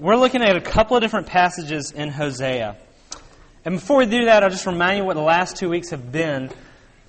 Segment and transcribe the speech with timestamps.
[0.00, 2.74] we're looking at a couple of different passages in Hosea.
[3.66, 6.10] And before we do that, I'll just remind you what the last two weeks have
[6.10, 6.50] been.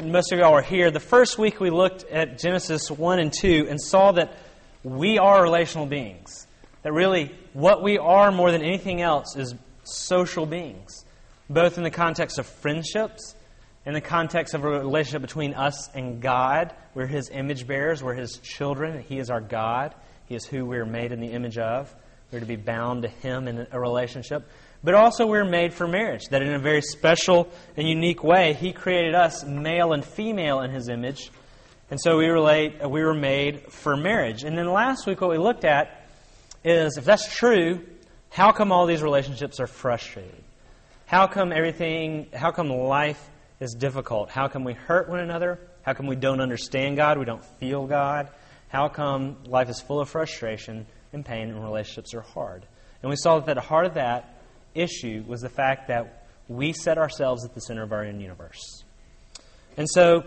[0.04, 0.92] Most of y'all are here.
[0.92, 4.38] The first week we looked at Genesis 1 and 2 and saw that
[4.83, 6.48] we are relational beings.
[6.83, 9.55] That really, what we are more than anything else is
[9.85, 11.05] social beings,
[11.49, 13.35] both in the context of friendships,
[13.85, 16.75] in the context of a relationship between us and God.
[16.93, 19.95] We're His image bearers, we're His children, He is our God,
[20.25, 21.95] He is who we're made in the image of.
[22.32, 24.47] We're to be bound to Him in a relationship.
[24.83, 28.71] But also, we're made for marriage, that in a very special and unique way, He
[28.71, 31.29] created us male and female in His image.
[31.89, 34.44] And so we, relate, uh, we were made for marriage.
[34.44, 36.08] And then last week, what we looked at
[36.64, 37.86] is if that's true,
[38.30, 40.44] how come all these relationships are frustrated?
[41.05, 43.30] How come everything, how come life
[43.60, 44.30] is difficult?
[44.30, 45.60] How come we hurt one another?
[45.82, 47.18] How come we don't understand God?
[47.18, 48.30] We don't feel God?
[48.70, 52.66] How come life is full of frustration and pain and relationships are hard?
[53.02, 54.42] And we saw that at the heart of that
[54.76, 58.84] issue was the fact that we set ourselves at the center of our own universe.
[59.77, 60.24] And so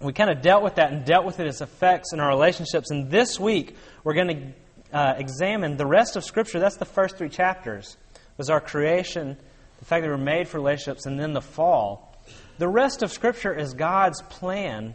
[0.00, 2.90] we kind of dealt with that and dealt with it, its effects in our relationships.
[2.90, 4.54] And this week, we're going
[4.92, 7.96] to uh, examine the rest of Scripture, that's the first three chapters,
[8.36, 9.36] was our creation,
[9.78, 12.16] the fact that we were made for relationships, and then the fall.
[12.58, 14.94] The rest of Scripture is God's plan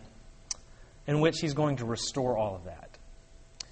[1.07, 2.84] in which He's going to restore all of that.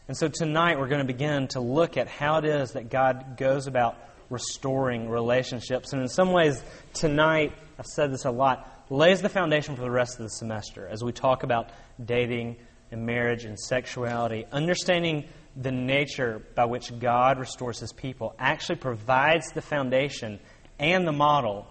[0.07, 3.37] And so tonight we're going to begin to look at how it is that God
[3.37, 3.95] goes about
[4.29, 5.93] restoring relationships.
[5.93, 6.61] And in some ways,
[6.93, 10.87] tonight, I've said this a lot, lays the foundation for the rest of the semester
[10.87, 11.69] as we talk about
[12.03, 12.57] dating
[12.91, 14.45] and marriage and sexuality.
[14.51, 15.23] Understanding
[15.55, 20.39] the nature by which God restores his people actually provides the foundation
[20.79, 21.67] and the model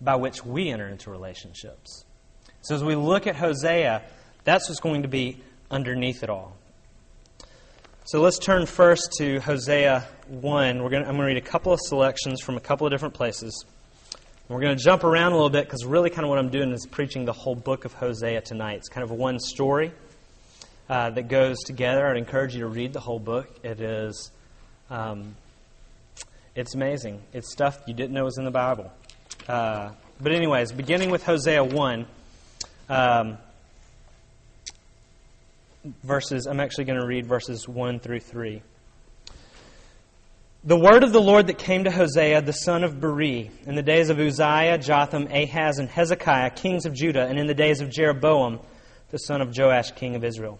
[0.00, 2.04] by which we enter into relationships.
[2.60, 4.04] So as we look at Hosea,
[4.44, 6.56] that's what's going to be underneath it all.
[8.06, 10.80] So let's turn first to Hosea 1.
[10.80, 12.92] We're going to, I'm going to read a couple of selections from a couple of
[12.92, 13.64] different places.
[14.48, 16.70] We're going to jump around a little bit because really kind of what I'm doing
[16.70, 18.76] is preaching the whole book of Hosea tonight.
[18.76, 19.90] It's kind of one story
[20.88, 22.06] uh, that goes together.
[22.06, 23.48] I'd encourage you to read the whole book.
[23.64, 24.30] It is,
[24.88, 25.34] um,
[26.54, 27.20] it's amazing.
[27.32, 28.92] It's stuff you didn't know was in the Bible.
[29.48, 29.90] Uh,
[30.20, 32.06] but anyways, beginning with Hosea 1,
[32.88, 33.38] um,
[36.02, 38.62] verses, I'm actually going to read verses 1 through 3.
[40.64, 43.82] The word of the Lord that came to Hosea, the son of Beeri, in the
[43.82, 47.88] days of Uzziah, Jotham, Ahaz, and Hezekiah, kings of Judah, and in the days of
[47.88, 48.58] Jeroboam,
[49.10, 50.58] the son of Joash, king of Israel.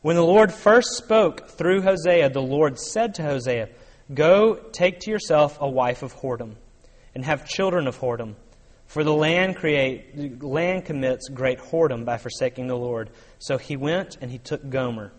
[0.00, 3.68] When the Lord first spoke through Hosea, the Lord said to Hosea,
[4.12, 6.56] Go, take to yourself a wife of whoredom,
[7.14, 8.34] and have children of whoredom.
[8.92, 13.08] For the land, create, land commits great whoredom by forsaking the Lord.
[13.38, 15.12] So he went and he took Gomer,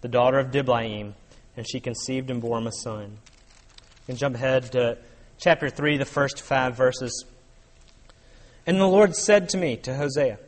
[0.00, 1.14] the daughter of Diblaim,
[1.56, 3.18] and she conceived and bore him a son.
[4.06, 4.98] Can jump ahead to
[5.38, 7.24] chapter 3, the first five verses.
[8.66, 10.40] And the Lord said to me, to Hosea,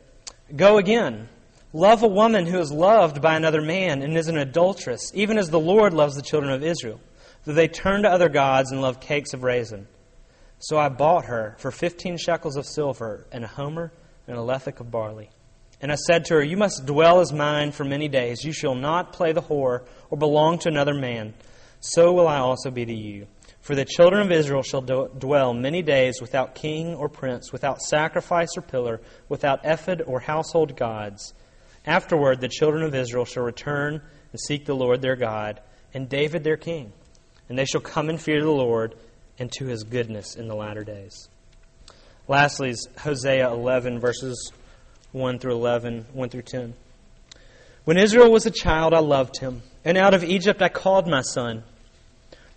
[0.53, 1.29] Go again
[1.71, 5.49] Love a woman who is loved by another man and is an adulteress, even as
[5.49, 6.99] the Lord loves the children of Israel,
[7.45, 9.87] though they turn to other gods and love cakes of raisin.
[10.59, 13.91] So I bought her for fifteen shekels of silver, and a homer,
[14.27, 15.29] and a lethek of barley.
[15.81, 18.43] And I said to her, You must dwell as mine for many days.
[18.43, 21.33] You shall not play the whore or belong to another man.
[21.79, 23.27] So will I also be to you.
[23.61, 28.49] For the children of Israel shall dwell many days without king or prince, without sacrifice
[28.55, 31.33] or pillar, without ephod or household gods.
[31.85, 34.01] Afterward, the children of Israel shall return
[34.31, 35.61] and seek the Lord their God,
[35.93, 36.93] and David their king.
[37.49, 38.95] And they shall come and fear the Lord
[39.39, 41.29] and to his goodness in the latter days.
[42.27, 44.51] Lastly, is Hosea 11, verses
[45.11, 46.73] 1 through 11, 1 through 10.
[47.83, 51.21] When Israel was a child, I loved him, and out of Egypt I called my
[51.21, 51.63] son.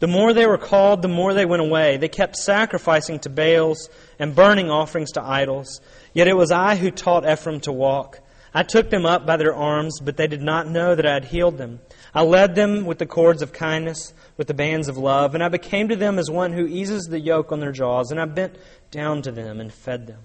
[0.01, 1.97] The more they were called, the more they went away.
[1.97, 5.81] They kept sacrificing to Baals and burning offerings to idols.
[6.15, 8.21] Yet it was I who taught Ephraim to walk
[8.55, 11.27] I took them up by their arms, but they did not know that I had
[11.27, 11.81] healed them.
[12.15, 15.49] I led them with the cords of kindness, with the bands of love, and I
[15.49, 18.57] became to them as one who eases the yoke on their jaws, and I bent
[18.91, 20.21] down to them and fed them.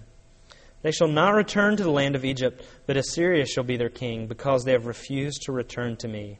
[0.82, 4.28] They shall not return to the land of Egypt, but Assyria shall be their king,
[4.28, 6.40] because they have refused to return to me.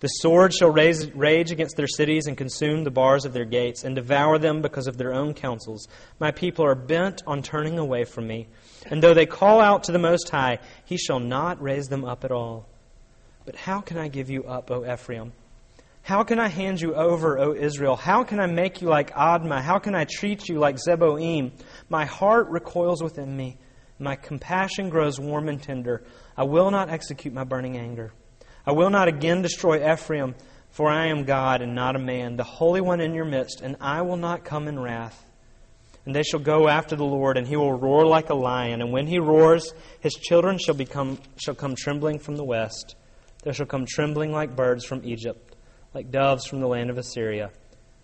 [0.00, 3.84] The sword shall raise, rage against their cities and consume the bars of their gates,
[3.84, 5.86] and devour them because of their own counsels.
[6.18, 8.48] My people are bent on turning away from me.
[8.86, 12.24] And though they call out to the Most High, he shall not raise them up
[12.24, 12.66] at all.
[13.44, 15.32] But how can I give you up, O Ephraim?
[16.02, 17.96] How can I hand you over, O Israel?
[17.96, 19.62] How can I make you like Admah?
[19.62, 21.52] How can I treat you like Zeboim?
[21.88, 23.58] My heart recoils within me.
[23.98, 26.02] My compassion grows warm and tender.
[26.36, 28.12] I will not execute my burning anger.
[28.66, 30.34] I will not again destroy Ephraim,
[30.70, 33.76] For I am God and not a man, the Holy One in your midst, and
[33.80, 35.24] I will not come in wrath.
[36.06, 38.80] And they shall go after the Lord, and he will roar like a lion.
[38.80, 42.96] And when he roars, his children shall, become, shall come trembling from the west.
[43.42, 45.56] They shall come trembling like birds from Egypt,
[45.94, 47.50] like doves from the land of Assyria.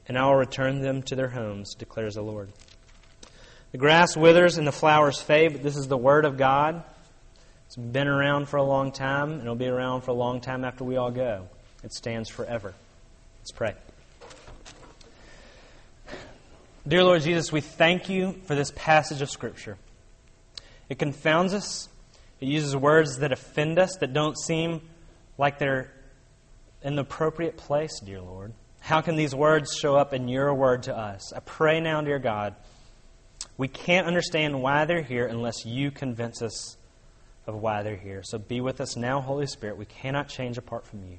[0.08, 2.52] And I will return them to their homes, declares the Lord.
[3.72, 6.82] The grass withers and the flowers fade, but this is the word of God.
[7.66, 10.64] It's been around for a long time, and it'll be around for a long time
[10.64, 11.48] after we all go.
[11.82, 12.74] It stands forever.
[13.40, 13.74] Let's pray.
[16.86, 19.76] Dear Lord Jesus, we thank you for this passage of Scripture.
[20.88, 21.88] It confounds us.
[22.40, 24.80] It uses words that offend us, that don't seem
[25.38, 25.92] like they're
[26.82, 28.52] in the appropriate place, dear Lord.
[28.80, 31.32] How can these words show up in your word to us?
[31.32, 32.54] I pray now, dear God,
[33.58, 36.76] we can't understand why they're here unless you convince us
[37.46, 38.22] of why they're here.
[38.22, 39.76] So be with us now, Holy Spirit.
[39.76, 41.18] We cannot change apart from you.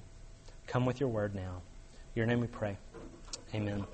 [0.68, 1.62] Come with your word now.
[2.16, 2.78] In your name we pray.
[3.54, 3.86] Amen.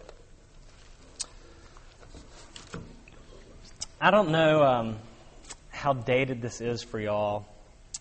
[4.01, 4.99] I don't know um,
[5.69, 7.45] how dated this is for y'all,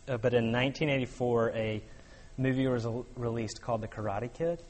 [0.09, 1.83] uh, but in 1984, a
[2.37, 2.87] movie was
[3.17, 4.63] released called The Karate Kid.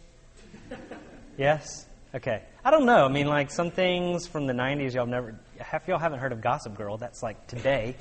[1.38, 1.86] yes?
[2.14, 2.42] Okay.
[2.64, 3.04] I don't know.
[3.04, 6.40] I mean, like some things from the 90s, y'all never, half y'all haven't heard of
[6.40, 6.96] Gossip Girl.
[6.98, 7.96] That's like today.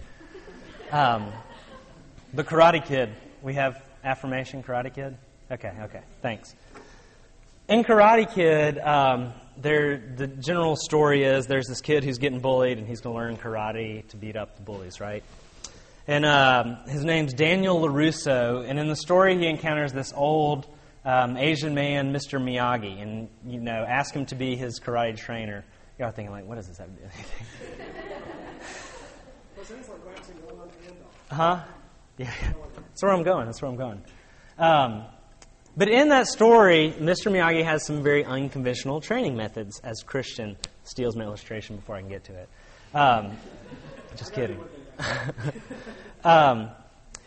[0.91, 1.31] Um,
[2.33, 3.09] the Karate Kid.
[3.41, 5.17] We have affirmation Karate Kid.
[5.49, 6.01] Okay, okay.
[6.21, 6.55] Thanks.
[7.67, 12.77] In Karate Kid, um, there, the general story is there's this kid who's getting bullied,
[12.77, 15.23] and he's going to learn karate to beat up the bullies, right?
[16.07, 20.67] And um, his name's Daniel LaRusso, and in the story, he encounters this old
[21.05, 22.41] um, Asian man, Mr.
[22.41, 25.63] Miyagi, and you know, ask him to be his karate trainer.
[25.99, 27.47] Y'all are thinking like, what does this have to do with anything?
[31.31, 31.63] huh?
[32.17, 32.33] Yeah,
[32.75, 33.45] that's where I'm going.
[33.45, 34.01] That's where I'm going.
[34.57, 35.05] Um,
[35.77, 37.31] but in that story, Mr.
[37.31, 42.09] Miyagi has some very unconventional training methods, as Christian steals my illustration before I can
[42.09, 42.49] get to it.
[42.93, 43.37] Um,
[44.17, 44.59] just kidding.
[46.23, 46.69] um,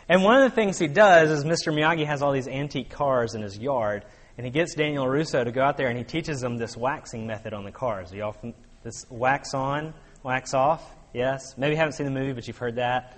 [0.09, 1.73] and one of the things he does is Mr.
[1.73, 4.05] Miyagi has all these antique cars in his yard,
[4.37, 7.27] and he gets Daniel Russo to go out there and he teaches them this waxing
[7.27, 8.13] method on the cars.
[8.13, 8.37] Are y'all
[8.83, 10.83] this wax on, wax off?
[11.13, 11.57] Yes?
[11.57, 13.17] Maybe you haven't seen the movie, but you've heard that.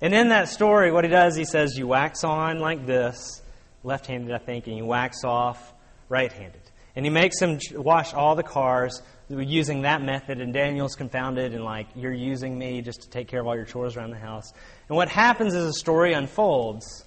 [0.00, 3.42] And in that story, what he does, he says, you wax on like this,
[3.84, 5.74] left handed, I think, and you wax off
[6.08, 6.62] right handed.
[6.96, 9.02] And he makes him wash all the cars
[9.38, 13.40] using that method, and Daniel's confounded and like, you're using me just to take care
[13.40, 14.52] of all your chores around the house.
[14.88, 17.04] And what happens as the story unfolds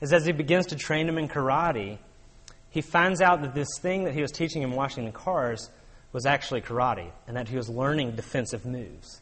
[0.00, 1.98] is as he begins to train him in karate,
[2.70, 5.70] he finds out that this thing that he was teaching him washing the cars
[6.12, 9.20] was actually karate, and that he was learning defensive moves.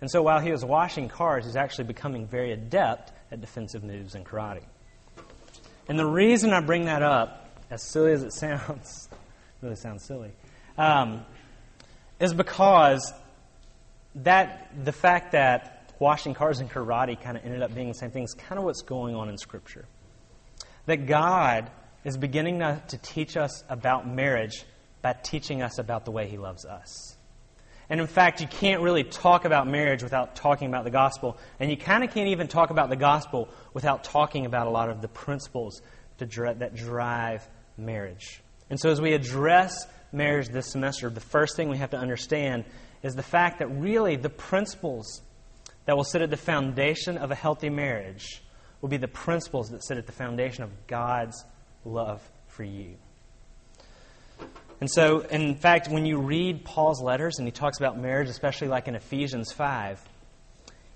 [0.00, 4.14] And so while he was washing cars, he's actually becoming very adept at defensive moves
[4.14, 4.62] in karate.
[5.88, 9.08] And the reason I bring that up, as silly as it sounds,
[9.62, 10.32] really sounds silly,
[10.76, 11.24] um,
[12.20, 13.12] is because
[14.16, 18.10] that the fact that washing cars and karate kind of ended up being the same
[18.10, 19.86] thing is kind of what's going on in Scripture.
[20.86, 21.70] That God
[22.04, 24.64] is beginning to, teach us about marriage
[25.02, 27.16] by teaching us about the way He loves us.
[27.90, 31.38] And in fact, you can't really talk about marriage without talking about the gospel.
[31.58, 34.90] And you kind of can't even talk about the gospel without talking about a lot
[34.90, 35.80] of the principles
[36.18, 37.48] that drive
[37.78, 38.42] marriage.
[38.68, 42.64] And so, as we address marriage this semester, the first thing we have to understand
[43.02, 45.22] is the fact that really the principles
[45.86, 48.42] that will sit at the foundation of a healthy marriage
[48.80, 51.44] will be the principles that sit at the foundation of God's
[51.84, 52.94] love for you.
[54.80, 58.68] And so, in fact, when you read Paul's letters and he talks about marriage, especially
[58.68, 60.00] like in Ephesians 5,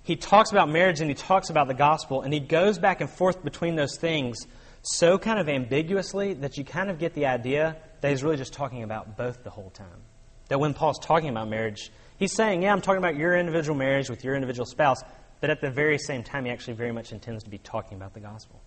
[0.05, 3.11] he talks about marriage and he talks about the gospel, and he goes back and
[3.11, 4.39] forth between those things
[4.83, 8.53] so kind of ambiguously that you kind of get the idea that he's really just
[8.53, 10.03] talking about both the whole time.
[10.49, 14.11] That when Paul's talking about marriage, he's saying, Yeah, I'm talking about your individual marriage
[14.11, 15.03] with your individual spouse,
[15.41, 18.13] but at the very same time, he actually very much intends to be talking about
[18.13, 18.61] the gospel.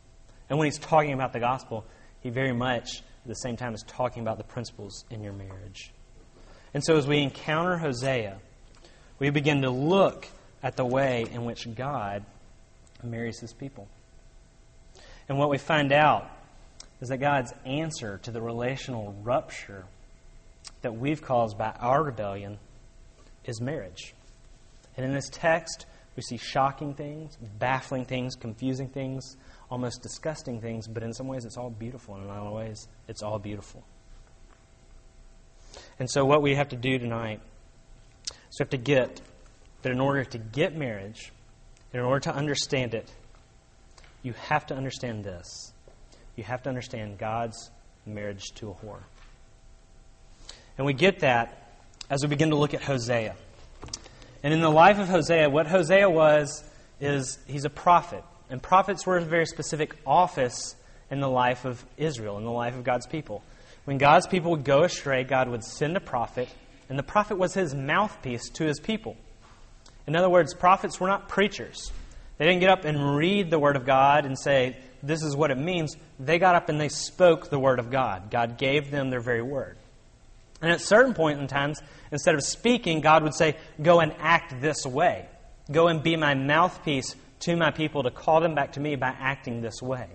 [0.50, 1.86] And when he's talking about the gospel,
[2.22, 5.92] he very much at the same time is talking about the principles in your marriage.
[6.74, 8.40] And so as we encounter Hosea,
[9.20, 10.28] we begin to look
[10.64, 12.26] at the way in which God
[13.04, 13.88] marries his people.
[15.28, 16.30] And what we find out
[17.02, 19.86] is that God's answer to the relational rupture
[20.82, 22.58] that we've caused by our rebellion
[23.44, 24.14] is marriage.
[24.98, 25.86] And in this text,
[26.16, 29.36] we see shocking things, baffling things, confusing things,
[29.70, 33.22] almost disgusting things, but in some ways it's all beautiful, and in other ways it's
[33.22, 33.84] all beautiful.
[36.00, 37.42] And so, what we have to do tonight
[38.30, 39.22] is we have to get
[39.82, 41.32] that in order to get marriage,
[41.94, 43.12] in order to understand it,
[44.24, 45.74] you have to understand this.
[46.36, 47.72] You have to understand God's
[48.06, 49.04] marriage to a whore.
[50.78, 51.78] And we get that
[52.10, 53.36] as we begin to look at Hosea.
[54.44, 56.64] And in the life of Hosea, what Hosea was
[57.00, 58.24] is he's a prophet.
[58.50, 60.76] And prophets were a very specific office
[61.10, 63.44] in the life of Israel, in the life of God's people.
[63.86, 66.50] When God's people would go astray, God would send a prophet,
[66.90, 69.16] and the prophet was his mouthpiece to his people.
[70.08, 71.92] In other words, prophets were not preachers.
[72.38, 75.52] They didn't get up and read the Word of God and say, This is what
[75.52, 75.96] it means.
[76.20, 78.32] They got up and they spoke the Word of God.
[78.32, 79.78] God gave them their very Word.
[80.62, 81.82] And at certain point in times,
[82.12, 85.28] instead of speaking, God would say, Go and act this way.
[85.72, 89.10] Go and be my mouthpiece to my people to call them back to me by
[89.10, 90.08] acting this way.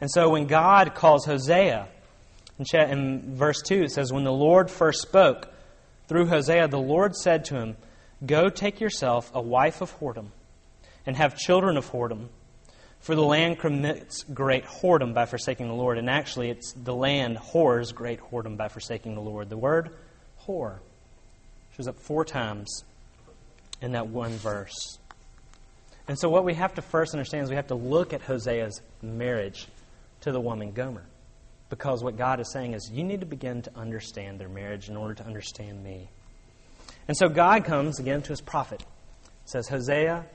[0.00, 1.88] And so when God calls Hosea,
[2.72, 5.52] in verse 2, it says, When the Lord first spoke
[6.06, 7.76] through Hosea, the Lord said to him,
[8.24, 10.28] Go take yourself a wife of whoredom,
[11.06, 12.28] and have children of whoredom.
[13.08, 15.96] For the land commits great whoredom by forsaking the Lord.
[15.96, 19.48] And actually, it's the land whores great whoredom by forsaking the Lord.
[19.48, 19.96] The word
[20.46, 20.80] whore
[21.74, 22.84] shows up four times
[23.80, 24.98] in that one verse.
[26.06, 28.82] And so, what we have to first understand is we have to look at Hosea's
[29.00, 29.68] marriage
[30.20, 31.06] to the woman Gomer.
[31.70, 34.98] Because what God is saying is, you need to begin to understand their marriage in
[34.98, 36.10] order to understand me.
[37.08, 38.84] And so God comes again to his prophet.
[39.46, 40.26] Says, Hosea,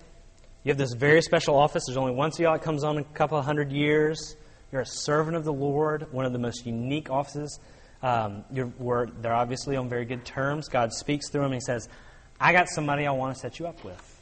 [0.64, 1.84] you have this very special office.
[1.88, 2.56] There's only a year.
[2.56, 4.36] It comes on in a couple of hundred years.
[4.72, 7.60] You're a servant of the Lord, one of the most unique offices.
[8.02, 10.68] Um, they're obviously on very good terms.
[10.70, 11.88] God speaks through him and he says,
[12.40, 14.22] I got somebody I want to set you up with.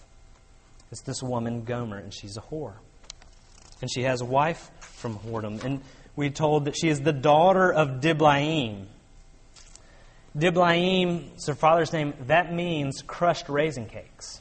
[0.92, 2.74] It's this woman, Gomer, and she's a whore.
[3.82, 5.64] And she has a wife from whoredom.
[5.64, 5.82] And
[6.16, 8.88] we're told that she is the daughter of Diblaim.
[10.38, 12.14] Diblaim is her father's name.
[12.28, 14.41] That means crushed raisin cakes.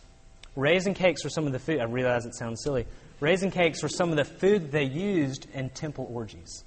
[0.57, 1.81] Raisin cakes were some of the food.
[1.81, 2.87] I realize it sounds silly.
[3.21, 6.65] Raisin cakes were some of the food they used in temple orgies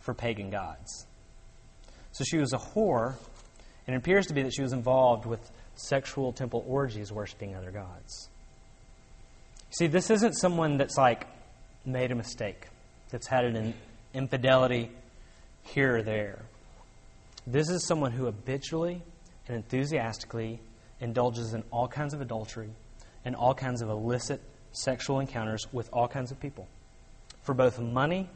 [0.00, 1.06] for pagan gods.
[2.12, 3.14] So she was a whore,
[3.86, 5.40] and it appears to be that she was involved with
[5.74, 8.28] sexual temple orgies worshiping other gods.
[9.70, 11.26] See, this isn't someone that's like
[11.84, 12.68] made a mistake,
[13.10, 13.74] that's had an
[14.12, 14.90] infidelity
[15.64, 16.42] here or there.
[17.46, 19.02] This is someone who habitually
[19.48, 20.60] and enthusiastically
[21.00, 22.70] indulges in all kinds of adultery
[23.24, 24.40] and all kinds of illicit
[24.72, 26.66] sexual encounters with all kinds of people
[27.42, 28.28] for both money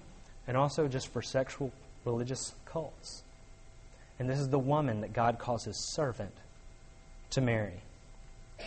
[0.46, 1.72] and also just for sexual
[2.04, 3.22] religious cults.
[4.18, 6.34] And this is the woman that God calls his servant
[7.30, 7.80] to marry.
[8.58, 8.64] A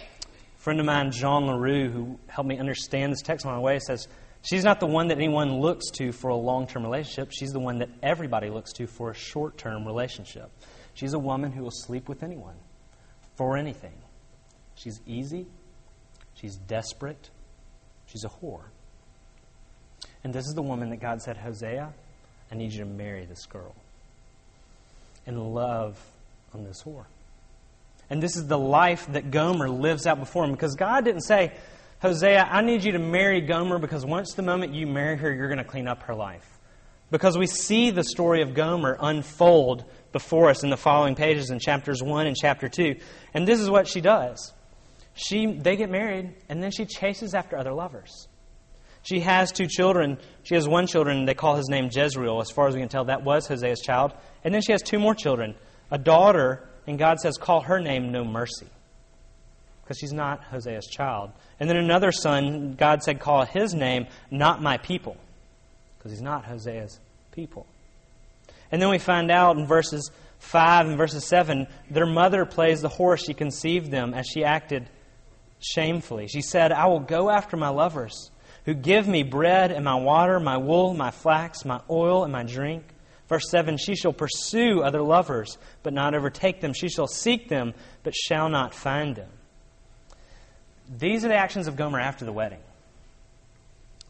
[0.58, 4.08] friend of mine, Jean LaRue, who helped me understand this text on my way, says
[4.44, 7.32] she's not the one that anyone looks to for a long term relationship.
[7.32, 10.50] She's the one that everybody looks to for a short term relationship.
[10.94, 12.56] She's a woman who will sleep with anyone
[13.36, 13.94] for anything.
[14.76, 15.48] She's easy,
[16.36, 17.30] she's desperate,
[18.08, 18.66] she's a whore.
[20.24, 21.94] And this is the woman that God said, Hosea,
[22.52, 23.76] I need you to marry this girl
[25.26, 26.00] and love
[26.54, 27.06] on this whore.
[28.10, 30.52] And this is the life that Gomer lives out before him.
[30.52, 31.54] Because God didn't say,
[32.02, 35.48] Hosea, I need you to marry Gomer because once the moment you marry her, you're
[35.48, 36.46] going to clean up her life.
[37.10, 41.60] Because we see the story of Gomer unfold before us in the following pages in
[41.60, 42.96] chapters 1 and chapter 2.
[43.34, 44.52] And this is what she does.
[45.22, 48.28] She, they get married, and then she chases after other lovers.
[49.04, 50.18] She has two children.
[50.44, 52.42] She has one children, they call his name Jezreel.
[52.42, 54.14] As far as we can tell, that was Hosea's child.
[54.44, 55.56] And then she has two more children
[55.90, 58.68] a daughter and God says, call her name no mercy.
[59.84, 61.32] Because she's not Hosea's child.
[61.60, 65.18] And then another son, God said, call his name not my people.
[65.98, 67.00] Because he's not Hosea's
[67.32, 67.68] people.
[68.72, 70.10] And then we find out in verses
[70.40, 74.90] 5 and verses 7 their mother plays the horse she conceived them as she acted
[75.62, 76.28] shamefully.
[76.28, 78.32] She said, I will go after my lovers
[78.66, 82.44] who give me bread and my water, my wool, my flax, my oil, and my
[82.44, 82.84] drink.
[83.28, 86.74] Verse 7 She shall pursue other lovers, but not overtake them.
[86.74, 89.30] She shall seek them, but shall not find them.
[90.90, 92.60] These are the actions of Gomer after the wedding.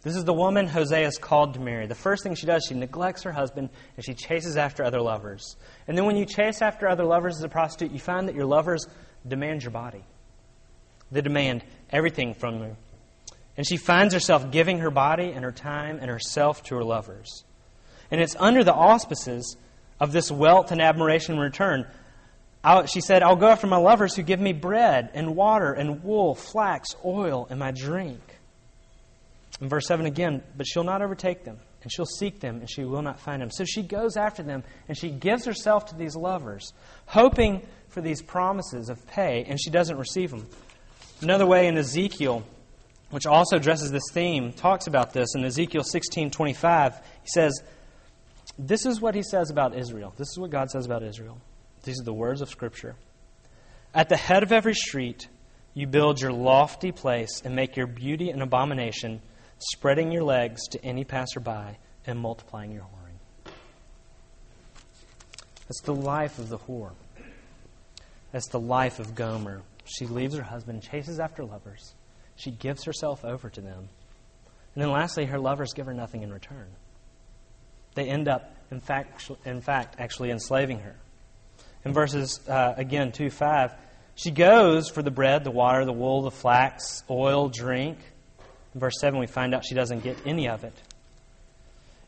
[0.02, 1.86] This is the woman Hosea is called to marry.
[1.86, 5.56] The first thing she does, she neglects her husband and she chases after other lovers.
[5.88, 8.48] And then when you chase after other lovers as a prostitute, you find that your
[8.48, 8.88] lovers
[9.28, 10.04] demand your body.
[11.12, 12.76] They demand everything from you.
[13.58, 17.44] And she finds herself giving her body and her time and herself to her lovers.
[18.10, 19.58] And it's under the auspices
[20.00, 21.86] of this wealth and admiration in return.
[22.64, 26.04] I'll, she said, I'll go after my lovers who give me bread and water and
[26.04, 28.20] wool, flax, oil, and my drink.
[29.60, 32.84] In verse 7 again, but she'll not overtake them, and she'll seek them, and she
[32.84, 33.52] will not find them.
[33.52, 36.74] So she goes after them, and she gives herself to these lovers,
[37.06, 40.48] hoping for these promises of pay, and she doesn't receive them.
[41.22, 42.44] Another way in Ezekiel,
[43.12, 46.96] which also addresses this theme, talks about this in Ezekiel 16:25.
[47.22, 47.62] He says,
[48.58, 50.14] This is what he says about Israel.
[50.18, 51.38] This is what God says about Israel.
[51.84, 52.96] These are the words of Scripture.
[53.94, 55.28] At the head of every street,
[55.74, 59.22] you build your lofty place and make your beauty an abomination,
[59.60, 63.52] spreading your legs to any passerby and multiplying your whoring.
[65.68, 66.92] That's the life of the whore.
[68.32, 69.62] That's the life of Gomer.
[69.86, 71.96] She leaves her husband, chases after lovers.
[72.36, 73.90] She gives herself over to them.
[74.76, 76.68] And then lastly, her lovers give her nothing in return.
[77.96, 80.96] They end up, in fact, in fact actually enslaving her.
[81.84, 83.74] In verses, uh, again, 2 5,
[84.16, 87.98] she goes for the bread, the water, the wool, the flax, oil, drink.
[88.74, 90.76] In verse 7, we find out she doesn't get any of it.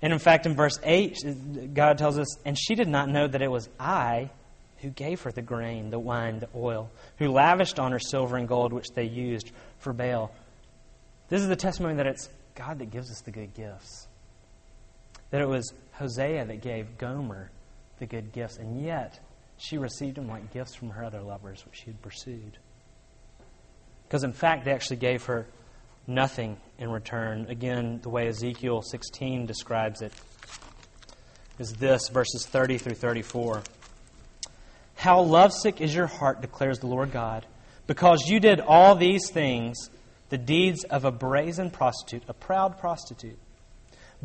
[0.01, 3.41] And in fact, in verse 8, God tells us, And she did not know that
[3.41, 4.29] it was I
[4.83, 8.47] who gave her the grain, the wine, the oil, who lavished on her silver and
[8.47, 10.31] gold, which they used for Baal.
[11.29, 14.07] This is the testimony that it's God that gives us the good gifts.
[15.31, 17.49] That it was Hosea that gave Gomer
[17.97, 19.19] the good gifts, and yet
[19.57, 22.57] she received them like gifts from her other lovers, which she had pursued.
[24.07, 25.47] Because in fact, they actually gave her
[26.05, 27.45] nothing in return.
[27.47, 30.11] Again, the way Ezekiel 16 describes it
[31.57, 33.63] is this verses 30 through 34.
[35.03, 37.45] How lovesick is your heart, declares the Lord God,
[37.87, 39.89] because you did all these things,
[40.29, 43.37] the deeds of a brazen prostitute, a proud prostitute.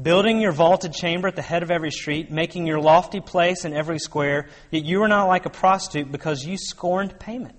[0.00, 3.75] Building your vaulted chamber at the head of every street, making your lofty place in
[3.75, 7.58] every square, yet you are not like a prostitute because you scorned payment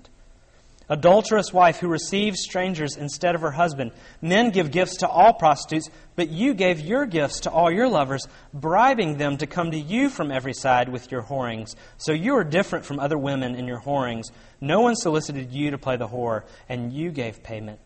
[0.90, 3.92] adulterous wife who receives strangers instead of her husband.
[4.22, 8.28] Men give gifts to all prostitutes, but you gave your gifts to all your lovers,
[8.54, 11.76] bribing them to come to you from every side with your whorings.
[11.98, 14.32] So you are different from other women in your whorings.
[14.60, 17.80] No one solicited you to play the whore, and you gave payment.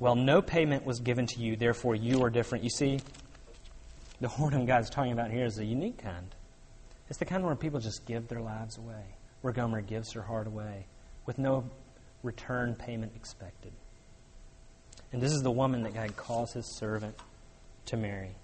[0.00, 2.64] Well, no payment was given to you, therefore you are different.
[2.64, 3.00] You see,
[4.20, 6.34] the whoredom God's talking about here is a unique kind.
[7.08, 10.46] It's the kind where people just give their lives away, where Gomer gives her heart
[10.46, 10.86] away
[11.24, 11.64] with no
[12.22, 13.72] return payment expected.
[15.12, 17.16] And this is the woman that God calls his servant
[17.86, 18.34] to marry.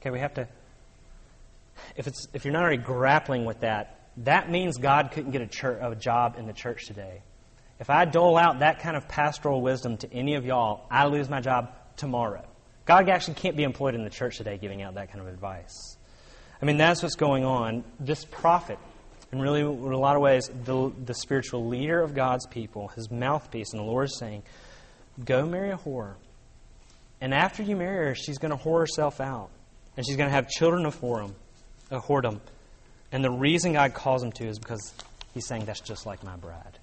[0.00, 0.48] Okay, we have to,
[1.96, 5.46] if, it's, if you're not already grappling with that, that means God couldn't get a,
[5.46, 7.22] church, a job in the church today.
[7.78, 11.28] If I dole out that kind of pastoral wisdom to any of y'all, I lose
[11.28, 12.44] my job tomorrow.
[12.84, 15.96] God actually can't be employed in the church today giving out that kind of advice.
[16.60, 17.84] I mean, that's what's going on.
[17.98, 18.78] This prophet
[19.32, 23.10] and really, in a lot of ways, the, the spiritual leader of God's people, his
[23.10, 24.42] mouthpiece, and the Lord is saying,
[25.24, 26.14] Go marry a whore.
[27.20, 29.48] And after you marry her, she's going to whore herself out.
[29.96, 31.32] And she's going to have children of whoredom,
[31.90, 32.40] a whoredom.
[33.10, 34.92] And the reason God calls him to is because
[35.32, 36.78] he's saying, That's just like my bride.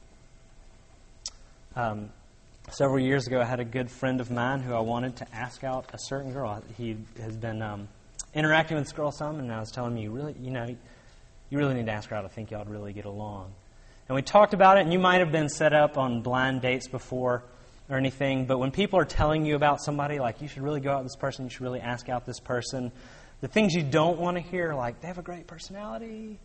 [1.75, 2.09] Um,
[2.71, 5.63] several years ago, I had a good friend of mine who I wanted to ask
[5.63, 6.63] out a certain girl.
[6.77, 7.87] He has been um,
[8.33, 10.75] interacting with this girl some, and I was telling me, really, you know,
[11.49, 12.25] you really need to ask her out.
[12.25, 13.53] I think y'all would really get along.
[14.07, 16.87] And we talked about it, and you might have been set up on blind dates
[16.87, 17.43] before
[17.89, 20.91] or anything, but when people are telling you about somebody, like you should really go
[20.91, 22.91] out with this person, you should really ask out this person,
[23.41, 26.39] the things you don't want to hear, like they have a great personality,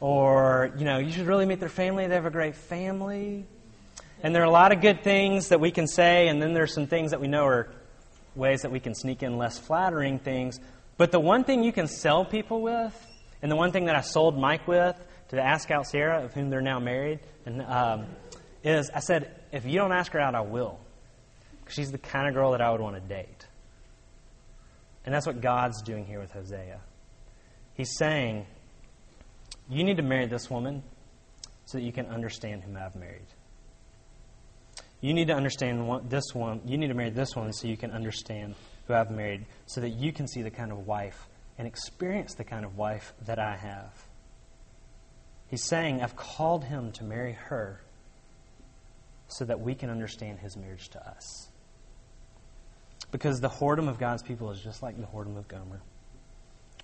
[0.00, 3.44] or, you know, you should really meet their family, they have a great family.
[4.22, 6.74] And there are a lot of good things that we can say, and then there's
[6.74, 7.68] some things that we know are
[8.34, 10.60] ways that we can sneak in less flattering things.
[10.96, 13.06] But the one thing you can sell people with
[13.42, 14.96] and the one thing that I sold Mike with
[15.28, 18.06] to ask out Sarah, of whom they're now married, and, um,
[18.62, 20.78] is I said, if you don't ask her out, I will.
[21.60, 23.46] Because she's the kind of girl that I would want to date.
[25.04, 26.80] And that's what God's doing here with Hosea.
[27.74, 28.46] He's saying,
[29.68, 30.82] you need to marry this woman
[31.64, 33.26] so that you can understand whom I've married.
[35.00, 36.60] You need to understand this one.
[36.66, 38.54] You need to marry this one so you can understand
[38.86, 42.44] who I've married, so that you can see the kind of wife and experience the
[42.44, 43.92] kind of wife that I have.
[45.48, 47.80] He's saying, I've called him to marry her
[49.28, 51.48] so that we can understand his marriage to us.
[53.10, 55.82] Because the whoredom of God's people is just like the whoredom of Gomer.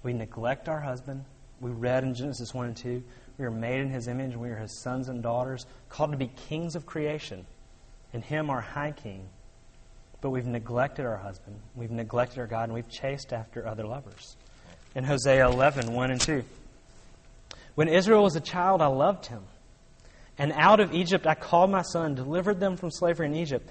[0.03, 1.25] We neglect our husband.
[1.61, 3.03] We read in Genesis 1 and 2
[3.39, 6.17] we are made in his image, and we are his sons and daughters, called to
[6.17, 7.47] be kings of creation,
[8.13, 9.29] and him our high king.
[10.23, 14.37] But we've neglected our husband, we've neglected our God, and we've chased after other lovers
[14.97, 16.43] in Hosea 11 1 and 2.
[17.75, 19.43] When Israel was a child, I loved him.
[20.39, 23.71] And out of Egypt I called my son, delivered them from slavery in Egypt.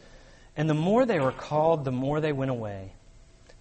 [0.55, 2.93] And the more they were called, the more they went away.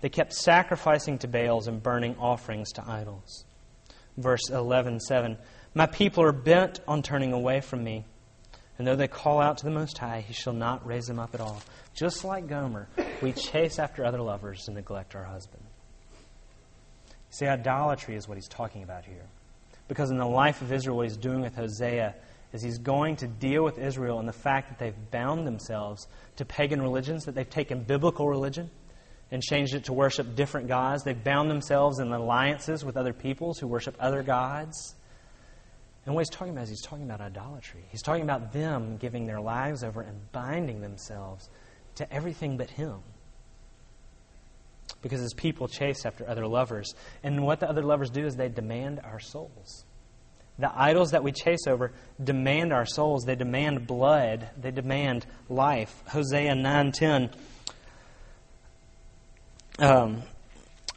[0.03, 3.47] They kept sacrificing to Baals and burning offerings to idols.
[4.19, 5.39] Verse 11 7.
[5.75, 8.05] My people are bent on turning away from me.
[8.77, 11.33] And though they call out to the Most High, he shall not raise them up
[11.33, 11.63] at all.
[11.95, 12.89] Just like Gomer,
[13.23, 15.65] we chase after other lovers and neglect our husband
[17.35, 19.27] See, idolatry is what he's talking about here.
[19.89, 22.15] Because in the life of Israel, what he's doing with Hosea
[22.53, 26.45] is he's going to deal with Israel and the fact that they've bound themselves to
[26.45, 28.71] pagan religions, that they've taken biblical religion
[29.33, 31.03] and changed it to worship different gods.
[31.03, 34.95] They've bound themselves in alliances with other peoples who worship other gods.
[36.07, 37.83] And what he's talking about is he's talking about idolatry.
[37.89, 41.51] He's talking about them giving their lives over and binding themselves
[41.97, 43.01] to everything but him.
[45.05, 46.95] Because his people chase after other lovers.
[47.23, 49.85] And what the other lovers do is they demand our souls.
[50.59, 53.25] The idols that we chase over demand our souls.
[53.25, 54.49] They demand blood.
[54.61, 56.03] They demand life.
[56.09, 57.35] Hosea 9.10
[59.79, 60.23] um,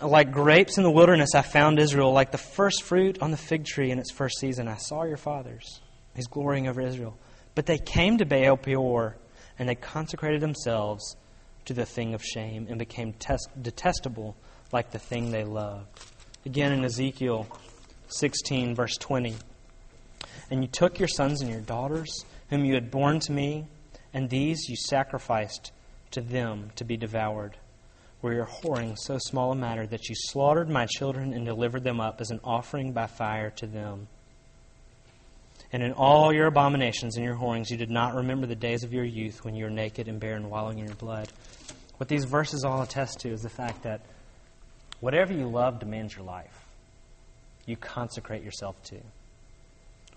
[0.02, 2.12] like grapes in the wilderness, I found Israel.
[2.12, 5.18] Like the first fruit on the fig tree in its first season, I saw your
[5.18, 5.82] fathers.
[6.16, 7.18] He's glorying over Israel.
[7.56, 9.18] But they came to Baal Peor,
[9.58, 11.16] and they consecrated themselves
[11.68, 14.36] to the thing of shame and became test- detestable
[14.72, 15.88] like the thing they loved.
[16.46, 17.48] Again in Ezekiel
[18.08, 19.36] 16, verse 20.
[20.50, 23.66] And you took your sons and your daughters, whom you had borne to me,
[24.14, 25.72] and these you sacrificed
[26.12, 27.58] to them to be devoured
[28.22, 32.00] were your whoring so small a matter that you slaughtered my children and delivered them
[32.00, 34.08] up as an offering by fire to them.
[35.72, 38.94] And in all your abominations and your whorings, you did not remember the days of
[38.94, 41.32] your youth when you were naked and bare and wallowing in your blood.
[41.98, 44.02] What these verses all attest to is the fact that
[45.00, 46.66] whatever you love demands your life.
[47.66, 48.98] You consecrate yourself to.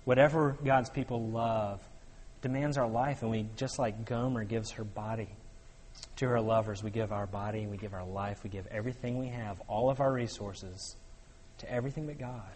[0.05, 1.81] Whatever God's people love
[2.43, 5.29] demands our life, and we, just like Gomer gives her body
[6.17, 9.29] to her lovers, we give our body, we give our life, we give everything we
[9.29, 10.97] have, all of our resources,
[11.59, 12.51] to everything but God.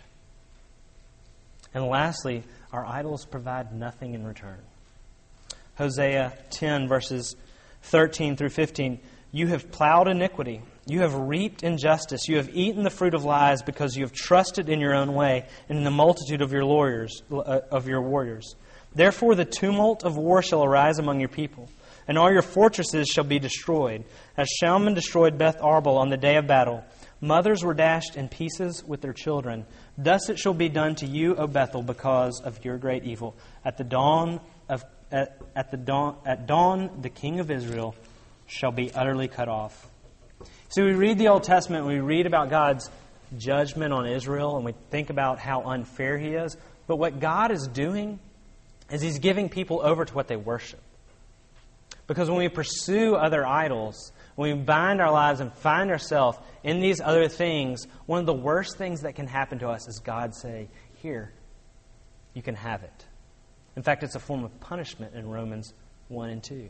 [1.75, 4.61] And lastly, our idols provide nothing in return.
[5.77, 7.35] Hosea 10, verses
[7.85, 9.01] 13 through 15.
[9.33, 10.62] You have plowed iniquity.
[10.87, 12.29] You have reaped injustice.
[12.29, 15.47] You have eaten the fruit of lies because you have trusted in your own way
[15.68, 18.55] and in the multitude of your lawyers, uh, of your warriors.
[18.94, 21.68] Therefore, the tumult of war shall arise among your people
[22.07, 24.05] and all your fortresses shall be destroyed,
[24.37, 26.85] as Shalman destroyed Beth Arbel on the day of battle.
[27.20, 29.64] Mothers were dashed in pieces with their children.
[29.97, 33.35] Thus it shall be done to you, O Bethel, because of your great evil.
[33.64, 34.40] At the dawn
[35.14, 37.94] at, at the dawn at dawn the king of Israel
[38.46, 39.88] shall be utterly cut off.
[40.68, 42.90] So we read the Old Testament, we read about God's
[43.38, 46.57] judgment on Israel, and we think about how unfair he is.
[46.87, 48.18] But what God is doing
[48.90, 50.81] is he's giving people over to what they worship.
[52.07, 56.81] Because when we pursue other idols, when we bind our lives and find ourselves in
[56.81, 60.35] these other things, one of the worst things that can happen to us is God
[60.35, 61.33] say, Here,
[62.35, 63.07] you can have it.
[63.77, 65.73] In fact, it's a form of punishment in Romans
[66.09, 66.69] 1 and 2.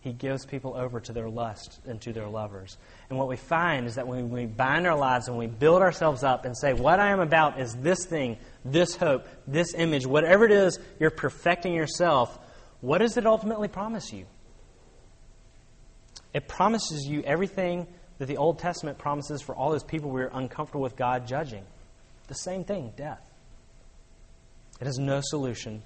[0.00, 2.76] He gives people over to their lust and to their lovers.
[3.08, 6.22] And what we find is that when we bind our lives and we build ourselves
[6.22, 8.36] up and say, What I am about is this thing,
[8.66, 12.38] this hope, this image, whatever it is you're perfecting yourself,
[12.82, 14.26] what does it ultimately promise you?
[16.34, 17.86] It promises you everything
[18.18, 21.64] that the Old Testament promises for all those people we are uncomfortable with God judging.
[22.28, 23.22] The same thing, death.
[24.80, 25.82] It has no solution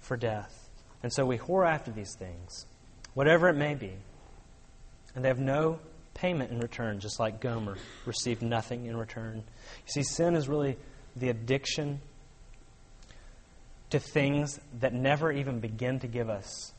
[0.00, 0.68] for death.
[1.02, 2.66] And so we whore after these things,
[3.14, 3.92] whatever it may be.
[5.14, 5.78] And they have no
[6.14, 9.36] payment in return, just like Gomer received nothing in return.
[9.86, 10.76] You see, sin is really
[11.16, 12.00] the addiction
[13.90, 16.72] to things that never even begin to give us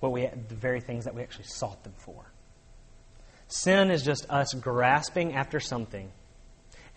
[0.00, 2.24] what we, the very things that we actually sought them for.
[3.48, 6.10] Sin is just us grasping after something,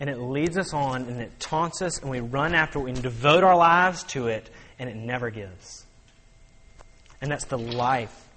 [0.00, 3.02] and it leads us on, and it taunts us, and we run after it, and
[3.02, 5.84] devote our lives to it, and it never gives.
[7.20, 8.28] And that's the life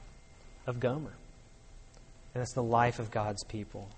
[0.68, 1.14] of Gomer.
[2.34, 3.90] And that's the life of God's people.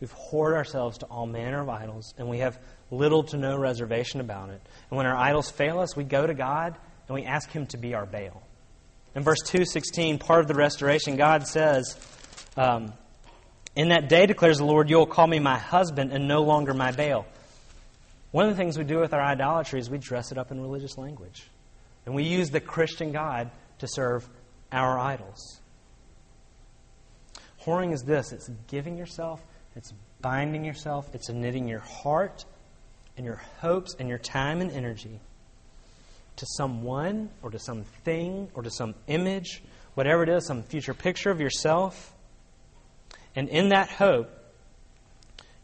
[0.00, 2.58] We've hoarded ourselves to all manner of idols, and we have
[2.90, 4.60] little to no reservation about it.
[4.90, 6.74] And when our idols fail us, we go to God
[7.08, 8.42] and we ask Him to be our Baal.
[9.14, 11.98] In verse 216, part of the restoration, God says,
[12.56, 12.92] um,
[13.74, 16.74] In that day, declares the Lord, you will call me my husband and no longer
[16.74, 17.26] my Baal.
[18.30, 20.60] One of the things we do with our idolatry is we dress it up in
[20.60, 21.48] religious language.
[22.04, 24.28] And we use the Christian God to serve
[24.70, 25.60] our idols.
[27.64, 29.42] Whoring is this it's giving yourself,
[29.76, 32.44] it's binding yourself, it's knitting your heart
[33.16, 35.20] and your hopes and your time and energy
[36.36, 39.62] to someone or to something or to some image,
[39.94, 42.14] whatever it is, some future picture of yourself.
[43.34, 44.30] And in that hope,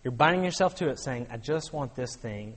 [0.02, 2.54] you're binding yourself to it, saying, I just want this thing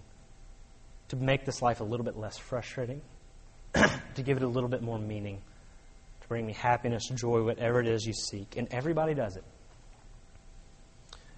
[1.09, 3.01] to make this life a little bit less frustrating,
[3.73, 5.41] to give it a little bit more meaning,
[6.21, 8.55] to bring me happiness, joy, whatever it is you seek.
[8.55, 9.43] And everybody does it.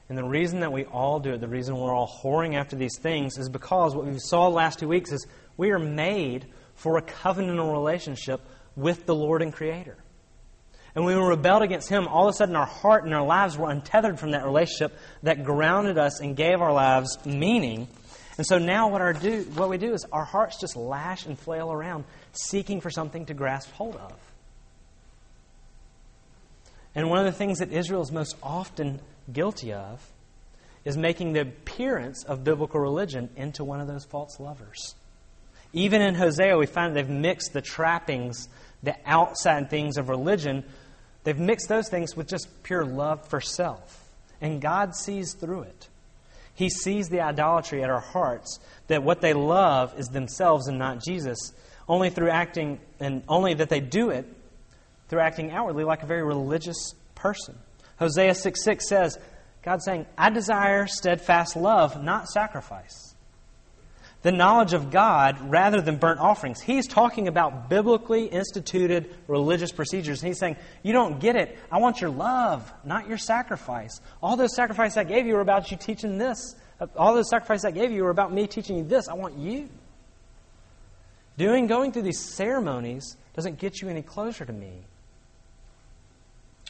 [0.09, 2.99] And the reason that we all do it, the reason we're all whoring after these
[2.99, 5.25] things, is because what we saw last two weeks is
[5.57, 8.41] we are made for a covenantal relationship
[8.75, 9.97] with the Lord and Creator.
[10.95, 13.57] And when we rebelled against Him, all of a sudden our heart and our lives
[13.57, 17.87] were untethered from that relationship that grounded us and gave our lives meaning.
[18.37, 21.37] And so now what, our do, what we do is our hearts just lash and
[21.37, 22.03] flail around,
[22.33, 24.13] seeking for something to grasp hold of.
[26.95, 28.99] And one of the things that Israel is most often
[29.31, 30.07] guilty of
[30.85, 34.95] is making the appearance of biblical religion into one of those false lovers.
[35.71, 38.47] Even in Hosea, we find they've mixed the trappings,
[38.83, 40.63] the outside things of religion,
[41.23, 43.99] they've mixed those things with just pure love for self.
[44.41, 45.87] And God sees through it.
[46.55, 51.03] He sees the idolatry at our hearts, that what they love is themselves and not
[51.03, 51.53] Jesus,
[51.87, 54.25] only through acting, and only that they do it
[55.09, 57.55] through acting outwardly like a very religious person.
[57.97, 59.17] Hosea 6 6 says,
[59.63, 63.12] God saying, I desire steadfast love, not sacrifice.
[64.23, 66.61] The knowledge of God rather than burnt offerings.
[66.61, 70.21] He's talking about biblically instituted religious procedures.
[70.21, 71.57] And he's saying, You don't get it.
[71.71, 73.99] I want your love, not your sacrifice.
[74.21, 76.55] All those sacrifices I gave you were about you teaching this.
[76.95, 79.09] All those sacrifices I gave you were about me teaching you this.
[79.09, 79.69] I want you.
[81.37, 84.85] Doing, going through these ceremonies doesn't get you any closer to me.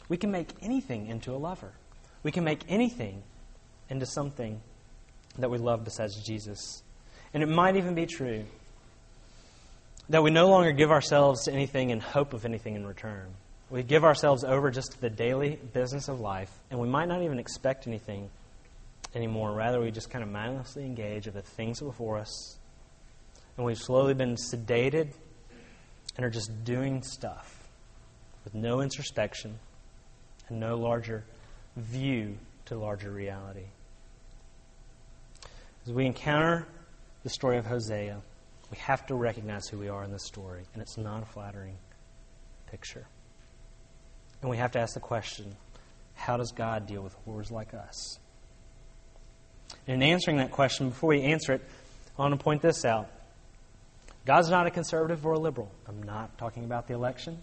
[0.08, 1.72] We can make anything into a lover.
[2.22, 3.22] We can make anything
[3.88, 4.60] into something
[5.38, 6.82] that we love besides Jesus.
[7.34, 8.44] And it might even be true
[10.08, 13.26] that we no longer give ourselves to anything in hope of anything in return.
[13.70, 17.22] We give ourselves over just to the daily business of life, and we might not
[17.22, 18.30] even expect anything
[19.14, 19.52] anymore.
[19.52, 22.56] Rather, we just kind of mindlessly engage with the things before us,
[23.56, 25.12] and we've slowly been sedated
[26.16, 27.66] and are just doing stuff
[28.44, 29.58] with no introspection
[30.48, 31.24] and no larger
[31.76, 33.64] view to larger reality.
[35.86, 36.66] As we encounter
[37.24, 38.20] the story of Hosea,
[38.70, 41.76] we have to recognize who we are in this story, and it's not a flattering
[42.70, 43.06] picture.
[44.42, 45.56] And we have to ask the question
[46.14, 48.18] how does God deal with whores like us?
[49.86, 51.62] And in answering that question, before we answer it,
[52.16, 53.10] I want to point this out.
[54.24, 55.70] God's not a conservative or a liberal.
[55.88, 57.42] I'm not talking about the election.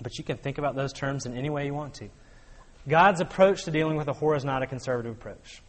[0.00, 2.08] But you can think about those terms in any way you want to.
[2.88, 5.62] God's approach to dealing with a whore is not a conservative approach.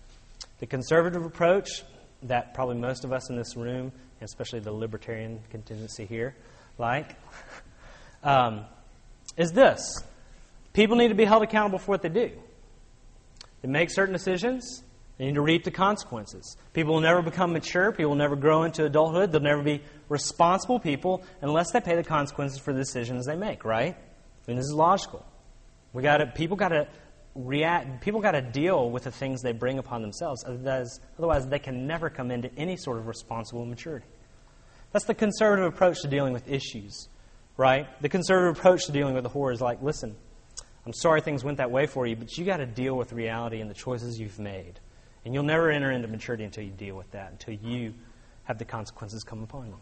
[0.60, 1.84] The conservative approach
[2.24, 6.36] that probably most of us in this room, especially the libertarian contingency here,
[6.78, 7.16] like,
[8.24, 8.66] um,
[9.38, 10.04] is this
[10.74, 12.32] people need to be held accountable for what they do.
[13.62, 14.84] They make certain decisions,
[15.18, 16.58] they need to reap the consequences.
[16.74, 20.80] People will never become mature, people will never grow into adulthood, they'll never be responsible
[20.80, 23.96] people unless they pay the consequences for the decisions they make, right?
[23.96, 25.26] I mean, this is logical.
[25.94, 26.88] We got to people got to
[27.36, 28.02] react.
[28.02, 30.44] People got to deal with the things they bring upon themselves.
[30.46, 34.06] Otherwise, otherwise, they can never come into any sort of responsible maturity.
[34.92, 37.08] That's the conservative approach to dealing with issues,
[37.58, 37.88] right?
[38.02, 40.16] The conservative approach to dealing with the whore is like, listen,
[40.86, 43.62] I'm sorry things went that way for you, but you got to deal with reality
[43.62, 44.80] and the choices you've made,
[45.24, 47.94] and you'll never enter into maturity until you deal with that, until you
[48.44, 49.78] have the consequences come upon you.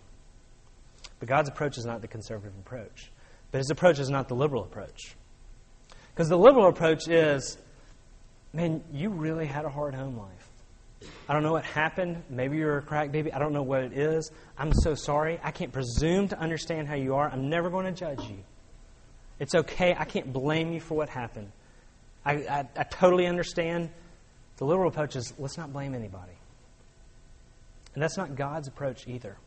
[1.20, 3.12] But God's approach is not the conservative approach.
[3.52, 5.16] But his approach is not the liberal approach.
[6.20, 7.58] Because the liberal approach is,
[8.52, 11.10] man, you really had a hard home life.
[11.30, 12.24] I don't know what happened.
[12.30, 13.32] Maybe you're a crack baby.
[13.32, 14.30] I don't know what it is.
[14.58, 15.40] I'm so sorry.
[15.42, 17.30] I can't presume to understand how you are.
[17.30, 18.36] I'm never going to judge you.
[19.40, 19.96] It's okay.
[19.98, 21.54] I can't blame you for what happened.
[22.26, 23.90] I, I, I totally understand.
[24.58, 26.38] The liberal approach is let's not blame anybody.
[27.94, 29.38] And that's not God's approach either.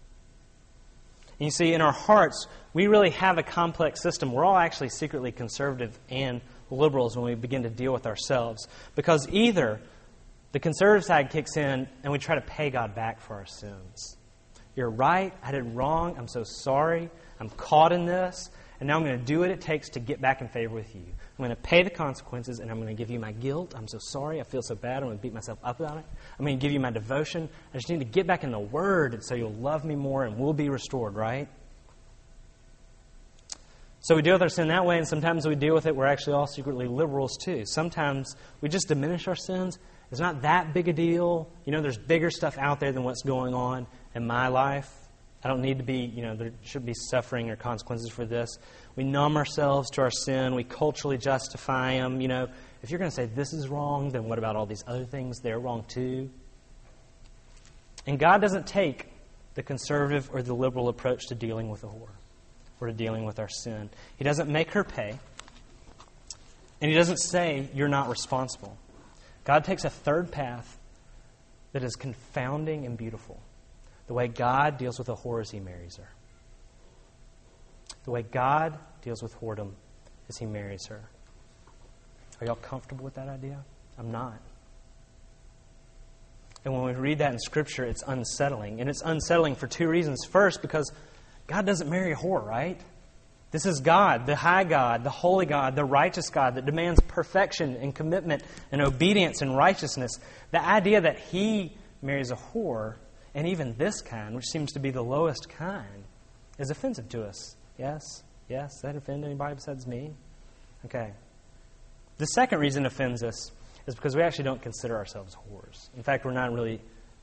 [1.38, 4.32] And you see, in our hearts, we really have a complex system.
[4.32, 6.40] We're all actually secretly conservative and
[6.72, 8.66] liberals when we begin to deal with ourselves.
[8.94, 9.80] Because either
[10.52, 14.16] the conservative side kicks in and we try to pay God back for our sins.
[14.74, 15.34] You're right.
[15.42, 16.16] I did wrong.
[16.18, 17.10] I'm so sorry.
[17.38, 18.50] I'm caught in this.
[18.80, 20.92] And now I'm going to do what it takes to get back in favor with
[20.94, 21.02] you.
[21.02, 23.74] I'm going to pay the consequences and I'm going to give you my guilt.
[23.76, 24.40] I'm so sorry.
[24.40, 24.98] I feel so bad.
[24.98, 26.04] I'm going to beat myself up about it.
[26.38, 27.48] I'm going to give you my devotion.
[27.72, 30.36] I just need to get back in the Word so you'll love me more and
[30.36, 31.48] we'll be restored, right?
[34.02, 35.94] So we deal with our sin that way, and sometimes we deal with it.
[35.94, 37.64] We're actually all secretly liberals too.
[37.64, 39.78] Sometimes we just diminish our sins.
[40.10, 41.48] It's not that big a deal.
[41.64, 43.86] You know, there's bigger stuff out there than what's going on
[44.16, 44.92] in my life.
[45.44, 48.58] I don't need to be, you know, there should be suffering or consequences for this.
[48.96, 50.56] We numb ourselves to our sin.
[50.56, 52.20] We culturally justify them.
[52.20, 52.48] You know,
[52.82, 55.38] if you're going to say this is wrong, then what about all these other things?
[55.38, 56.28] They're wrong too.
[58.04, 59.12] And God doesn't take
[59.54, 62.16] the conservative or the liberal approach to dealing with a whore
[62.86, 63.90] to dealing with our sin.
[64.16, 65.18] He doesn't make her pay.
[66.80, 68.76] And he doesn't say, you're not responsible.
[69.44, 70.78] God takes a third path
[71.72, 73.40] that is confounding and beautiful.
[74.06, 76.08] The way God deals with a whore as he marries her.
[78.04, 79.72] The way God deals with whoredom
[80.28, 81.02] as he marries her.
[82.40, 83.64] Are y'all comfortable with that idea?
[83.98, 84.40] I'm not.
[86.64, 88.80] And when we read that in Scripture, it's unsettling.
[88.80, 90.24] And it's unsettling for two reasons.
[90.24, 90.90] First, because
[91.46, 92.80] God doesn't marry a whore, right?
[93.50, 97.76] This is God, the high God, the holy God, the righteous God that demands perfection
[97.76, 100.10] and commitment and obedience and righteousness.
[100.52, 102.94] The idea that He marries a whore,
[103.34, 106.04] and even this kind, which seems to be the lowest kind,
[106.58, 107.56] is offensive to us.
[107.78, 108.00] Yes?
[108.48, 108.70] Yes?
[108.82, 110.12] That offend anybody besides me?
[110.86, 111.12] Okay.
[112.16, 113.50] The second reason it offends us
[113.86, 115.88] is because we actually don't consider ourselves whores.
[115.96, 116.80] In fact, we're not really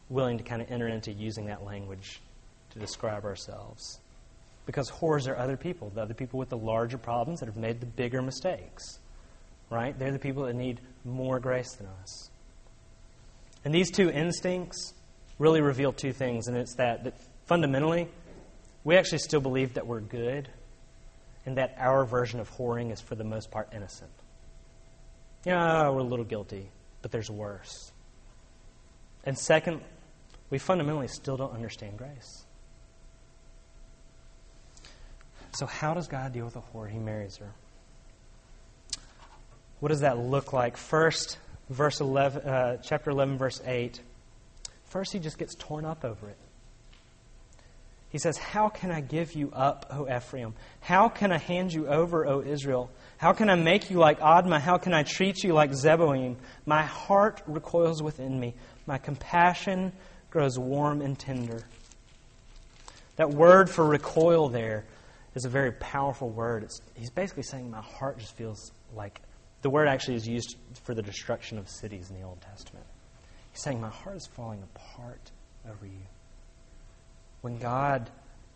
[0.09, 2.21] willing to kind of enter into using that language
[2.71, 3.99] to describe ourselves.
[4.69, 7.79] Because whores are other people, the other people with the larger problems that have made
[7.79, 8.99] the bigger mistakes.
[9.71, 9.97] Right?
[9.97, 12.29] They're the people that need more grace than us.
[13.65, 14.93] And these two instincts
[15.39, 17.15] really reveal two things, and it's that, that
[17.47, 18.09] fundamentally,
[18.83, 20.49] we actually still believe that we're good
[21.47, 24.11] and that our version of whoring is for the most part innocent.
[25.47, 26.69] Yeah, we're a little guilty,
[27.01, 27.91] but there's worse.
[29.23, 29.81] And second,
[30.51, 32.45] we fundamentally still don't understand grace.
[35.53, 36.89] So, how does God deal with a whore?
[36.89, 37.51] He marries her.
[39.79, 40.77] What does that look like?
[40.77, 41.37] First,
[41.69, 43.99] verse 11, uh, chapter 11, verse 8.
[44.85, 46.37] First, he just gets torn up over it.
[48.09, 50.53] He says, How can I give you up, O Ephraim?
[50.81, 52.89] How can I hand you over, O Israel?
[53.17, 54.59] How can I make you like Admah?
[54.59, 56.35] How can I treat you like Zeboim?
[56.65, 58.55] My heart recoils within me.
[58.87, 59.93] My compassion
[60.31, 61.61] grows warm and tender.
[63.17, 64.85] That word for recoil there
[65.35, 66.63] is a very powerful word.
[66.63, 69.21] It's, he's basically saying, My heart just feels like.
[69.61, 72.85] The word actually is used for the destruction of cities in the Old Testament.
[73.51, 75.31] He's saying, My heart is falling apart
[75.69, 76.05] over you.
[77.41, 78.09] When God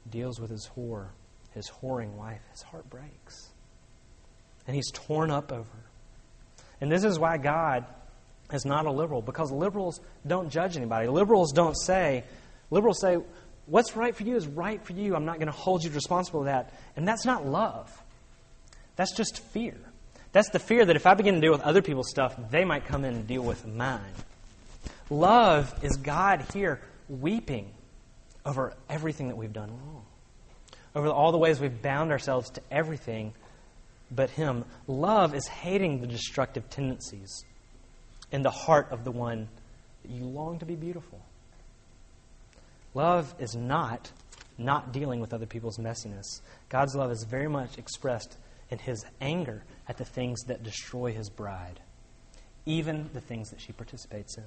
[0.10, 1.08] deals with his whore,
[1.52, 3.50] his whoring wife, his heart breaks.
[4.66, 5.68] And he's torn up over.
[6.82, 7.86] And this is why God
[8.52, 11.08] is not a liberal, because liberals don't judge anybody.
[11.08, 12.24] Liberals don't say,
[12.70, 13.18] liberals say,
[13.65, 15.15] what's right for you is right for you.
[15.15, 16.73] I'm not going to hold you responsible for that.
[16.95, 17.91] And that's not love.
[18.95, 19.76] That's just fear.
[20.32, 22.86] That's the fear that if I begin to deal with other people's stuff, they might
[22.86, 24.02] come in and deal with mine.
[25.10, 27.71] Love is God here weeping
[28.45, 30.06] over everything that we've done wrong,
[30.95, 33.34] over all the ways we've bound ourselves to everything
[34.12, 34.65] but Him.
[34.88, 37.43] Love is hating the destructive tendencies
[38.32, 39.47] in the heart of the one
[40.02, 41.21] that you long to be beautiful.
[42.94, 44.12] Love is not
[44.56, 46.42] not dealing with other people's messiness.
[46.70, 48.38] God's love is very much expressed
[48.70, 51.80] in His anger at the things that destroy His bride,
[52.66, 54.44] even the things that she participates in.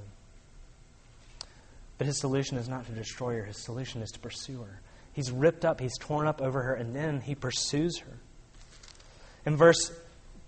[1.99, 4.81] But his solution is not to destroy her, his solution is to pursue her.
[5.13, 8.19] He's ripped up, he's torn up over her, and then he pursues her.
[9.47, 9.91] In verse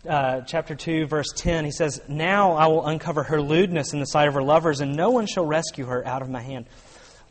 [0.07, 4.07] uh, chapter 2, verse 10, he says, Now I will uncover her lewdness in the
[4.07, 6.67] sight of her lovers, and no one shall rescue her out of my hand.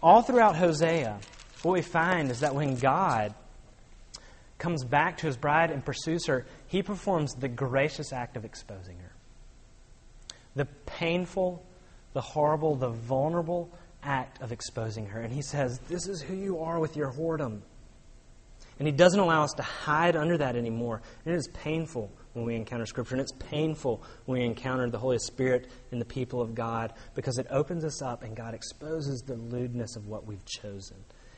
[0.02, 1.20] All throughout Hosea,
[1.64, 3.34] what we find is that when God
[4.58, 8.98] comes back to his bride and pursues her, he performs the gracious act of exposing
[9.00, 9.12] her.
[10.56, 11.66] The painful,
[12.14, 13.72] the horrible, the vulnerable
[14.04, 15.22] act of exposing her.
[15.22, 17.62] And he says, This is who you are with your whoredom.
[18.80, 21.02] And he doesn't allow us to hide under that anymore.
[21.26, 25.00] And it is painful when we encounter Scripture, and it's painful when we encounter the
[25.00, 29.21] Holy Spirit and the people of God because it opens us up and God exposes
[29.21, 30.97] the lewdness of what we've chosen.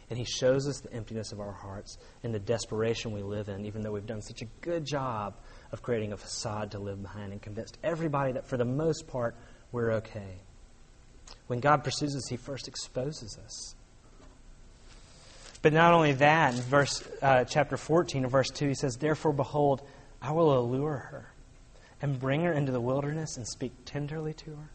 [0.10, 3.66] And He shows us the emptiness of our hearts and the desperation we live in,
[3.66, 5.38] even though we've done such a good job
[5.72, 9.38] of creating a facade to live behind and convinced everybody that for the most part
[9.72, 10.42] we're okay.
[11.48, 13.76] When God pursues us, He first exposes us.
[15.62, 19.34] But not only that, in verse uh, chapter 14 of verse 2, he says, Therefore,
[19.34, 19.82] behold,
[20.22, 21.32] I will allure her
[22.02, 24.70] and bring her into the wilderness and speak tenderly to her.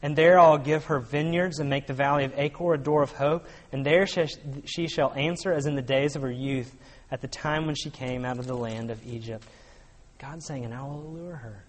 [0.00, 3.10] And there I'll give her vineyards and make the valley of Achor a door of
[3.12, 3.46] hope.
[3.72, 6.72] And there she shall answer as in the days of her youth,
[7.10, 9.44] at the time when she came out of the land of Egypt.
[10.18, 11.64] God's saying, and I will allure her.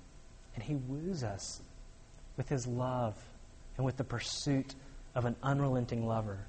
[0.54, 1.62] And he woos us
[2.38, 3.16] with his love
[3.78, 4.76] and with the pursuit
[5.16, 6.40] of an unrelenting lover.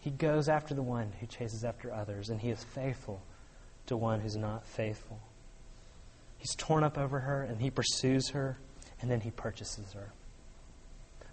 [0.00, 3.22] He goes after the one who chases after others, and he is faithful
[3.86, 5.20] to one who's not faithful.
[6.38, 8.58] He's torn up over her, and he pursues her,
[9.00, 10.12] and then he purchases her.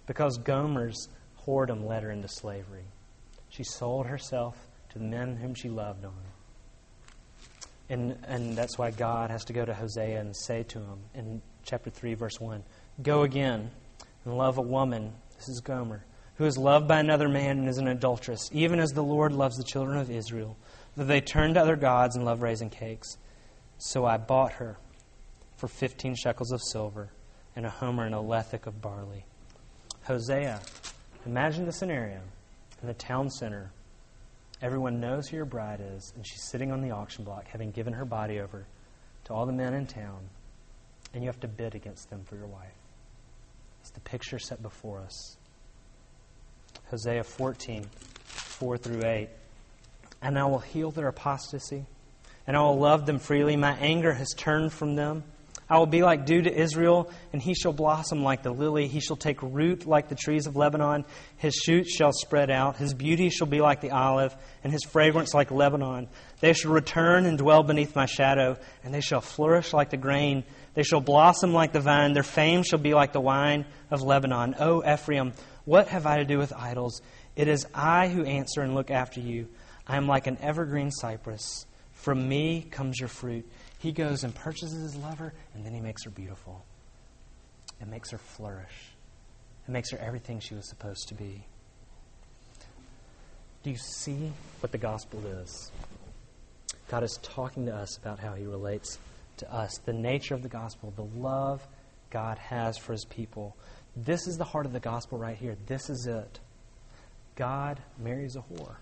[0.06, 1.08] Because Gomer's
[1.46, 2.84] whoredom led her into slavery.
[3.48, 4.56] She sold herself
[4.90, 6.14] to the men whom she loved on.
[7.88, 11.42] And, and that's why God has to go to Hosea and say to him, in
[11.64, 12.62] chapter 3, verse 1.
[13.02, 13.70] Go again
[14.24, 16.04] and love a woman, this is Gomer,
[16.36, 19.56] who is loved by another man and is an adulteress, even as the Lord loves
[19.56, 20.56] the children of Israel,
[20.96, 23.16] that they turn to other gods and love raisin cakes.
[23.78, 24.78] So I bought her
[25.56, 27.10] for 15 shekels of silver
[27.56, 29.24] and a homer and a lethech of barley.
[30.04, 30.60] Hosea,
[31.26, 32.20] imagine the scenario
[32.80, 33.70] in the town center.
[34.60, 37.92] Everyone knows who your bride is, and she's sitting on the auction block, having given
[37.92, 38.66] her body over
[39.24, 40.20] to all the men in town,
[41.14, 42.74] and you have to bid against them for your wife.
[43.80, 45.36] It's the picture set before us.
[46.90, 47.86] Hosea 14,
[48.24, 49.28] 4 through 8.
[50.22, 51.84] And I will heal their apostasy,
[52.46, 53.56] and I will love them freely.
[53.56, 55.24] My anger has turned from them.
[55.68, 58.88] I will be like dew to Israel, and he shall blossom like the lily.
[58.88, 61.06] He shall take root like the trees of Lebanon.
[61.38, 62.76] His shoots shall spread out.
[62.76, 66.08] His beauty shall be like the olive, and his fragrance like Lebanon.
[66.40, 70.44] They shall return and dwell beneath my shadow, and they shall flourish like the grain.
[70.74, 72.12] They shall blossom like the vine.
[72.12, 74.56] Their fame shall be like the wine of Lebanon.
[74.58, 75.32] O Ephraim,
[75.64, 77.00] what have I to do with idols?
[77.34, 79.48] It is I who answer and look after you.
[79.86, 81.66] I am like an evergreen cypress.
[81.92, 83.48] From me comes your fruit.
[83.78, 86.64] He goes and purchases his lover, and then he makes her beautiful.
[87.80, 88.92] It makes her flourish.
[89.66, 91.44] It makes her everything she was supposed to be.
[93.62, 95.70] Do you see what the gospel is?
[96.88, 98.98] God is talking to us about how he relates
[99.38, 101.66] to us, the nature of the gospel, the love
[102.10, 103.56] God has for his people.
[103.96, 105.56] This is the heart of the gospel right here.
[105.66, 106.40] This is it.
[107.36, 108.76] God marries a whore.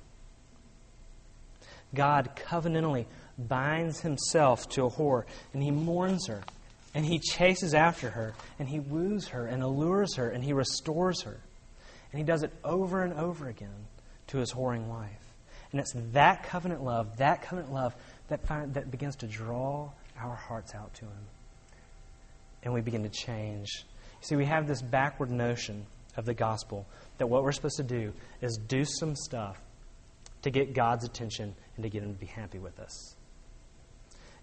[1.94, 3.06] God covenantally
[3.38, 6.42] binds himself to a whore, and he mourns her,
[6.94, 11.22] and he chases after her, and he woos her, and allures her, and he restores
[11.22, 11.40] her.
[12.12, 13.86] And he does it over and over again
[14.28, 15.10] to his whoring wife.
[15.72, 17.94] And it's that covenant love, that covenant love,
[18.28, 21.26] that, find, that begins to draw our hearts out to him.
[22.62, 23.68] And we begin to change.
[24.20, 25.86] See, we have this backward notion
[26.16, 26.86] of the gospel
[27.18, 28.12] that what we're supposed to do
[28.42, 29.58] is do some stuff
[30.42, 33.16] to get God's attention and to get him to be happy with us.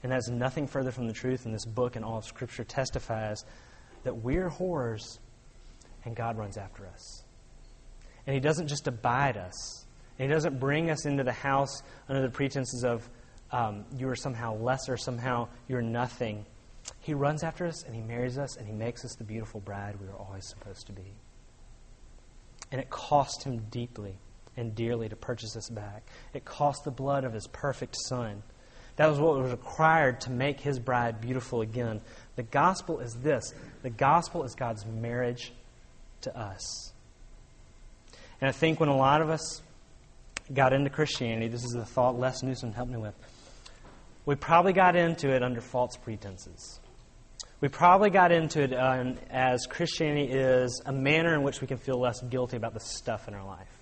[0.04, 3.43] And that's nothing further from the truth, and this book and all of Scripture testifies
[4.04, 5.20] that we're whores
[6.06, 7.24] and God runs after us.
[8.26, 9.86] And He doesn't just abide us,
[10.18, 13.10] and He doesn't bring us into the house under the pretenses of
[13.52, 16.45] um, you are somehow lesser, somehow you're nothing.
[17.00, 19.95] He runs after us and He marries us and He makes us the beautiful bride
[20.00, 21.14] we were always supposed to be.
[22.72, 24.20] And it cost Him deeply
[24.58, 26.05] and dearly to purchase us back.
[26.34, 28.43] It cost the blood of His perfect Son
[28.97, 32.01] that was what was required to make his bride beautiful again.
[32.36, 33.53] The gospel is this
[33.84, 35.53] the gospel is God's marriage
[36.22, 36.91] to us.
[38.41, 39.62] And I think when a lot of us
[40.53, 43.16] got into Christianity, this is the thought Les Newsom helped me with,
[44.26, 46.80] we probably got into it under false pretenses.
[47.62, 51.78] We probably got into it uh, as Christianity is a manner in which we can
[51.78, 53.76] feel less guilty about the stuff in our life.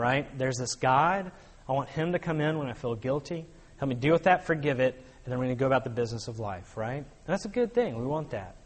[0.00, 0.26] Right?
[0.38, 1.30] There's this God.
[1.68, 3.44] I want Him to come in when I feel guilty.
[3.76, 5.90] Help me deal with that, forgive it, and then we're going to go about the
[5.90, 6.96] business of life, right?
[6.96, 7.98] And that's a good thing.
[7.98, 8.56] We want that.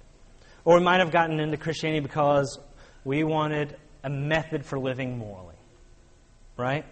[0.64, 2.58] Or we might have gotten into Christianity because
[3.04, 5.56] we wanted a method for living morally,
[6.56, 6.84] right?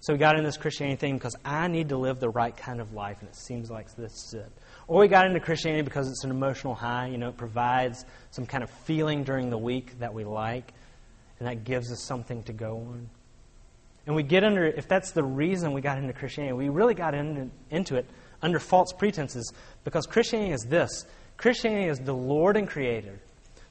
[0.00, 2.80] So we got into this Christianity thing because I need to live the right kind
[2.80, 4.52] of life, and it seems like this is it.
[4.88, 7.06] Or we got into Christianity because it's an emotional high.
[7.06, 10.72] You know, it provides some kind of feeling during the week that we like,
[11.38, 13.08] and that gives us something to go on.
[14.08, 17.14] And we get under, if that's the reason we got into Christianity, we really got
[17.14, 18.06] in, into it
[18.40, 19.52] under false pretenses
[19.84, 21.04] because Christianity is this
[21.36, 23.20] Christianity is the Lord and Creator,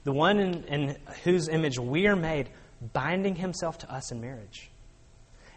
[0.04, 2.50] the one in, in whose image we are made,
[2.94, 4.70] binding Himself to us in marriage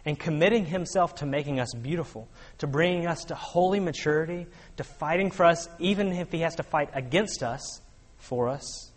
[0.03, 2.27] and committing Himself to making us beautiful,
[2.57, 6.63] to bringing us to holy maturity, to fighting for us, even if He has to
[6.63, 7.81] fight against us
[8.17, 8.91] for us.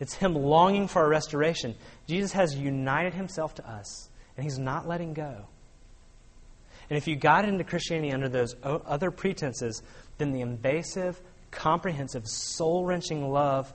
[0.00, 1.74] It's Him longing for our restoration.
[2.08, 5.46] Jesus has united Himself to us and he's not letting go.
[6.88, 9.82] And if you got into Christianity under those other pretenses,
[10.18, 11.20] then the invasive,
[11.50, 13.72] comprehensive, soul wrenching love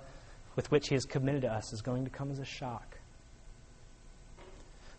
[0.55, 2.97] with which he has committed to us is going to come as a shock.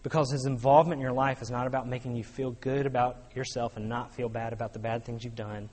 [0.03, 3.77] Because his involvement in your life is not about making you feel good about yourself
[3.77, 5.69] and not feel bad about the bad things you've done.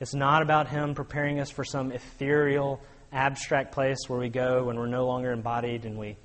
[0.00, 2.80] It's not about him preparing us for some ethereal,
[3.12, 6.16] abstract place where we go when we're no longer embodied and we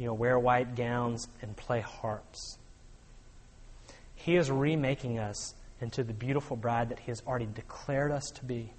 [0.00, 2.56] you know, wear white gowns and play harps.
[4.14, 8.44] He is remaking us into the beautiful bride that He has already declared us to
[8.46, 8.72] be.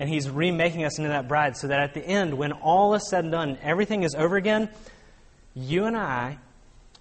[0.00, 3.08] And He's remaking us into that bride so that at the end, when all is
[3.08, 4.68] said and done, everything is over again,
[5.54, 6.38] you and I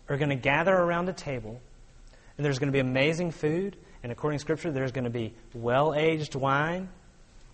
[0.07, 1.59] are going to gather around a table,
[2.37, 5.33] and there's going to be amazing food, and according to Scripture, there's going to be
[5.55, 6.89] well aged wine,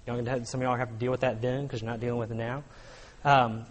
[0.05, 2.29] Y'all some of y'all have to deal with that then because you're not dealing with
[2.29, 2.65] it now.
[3.23, 3.65] Um,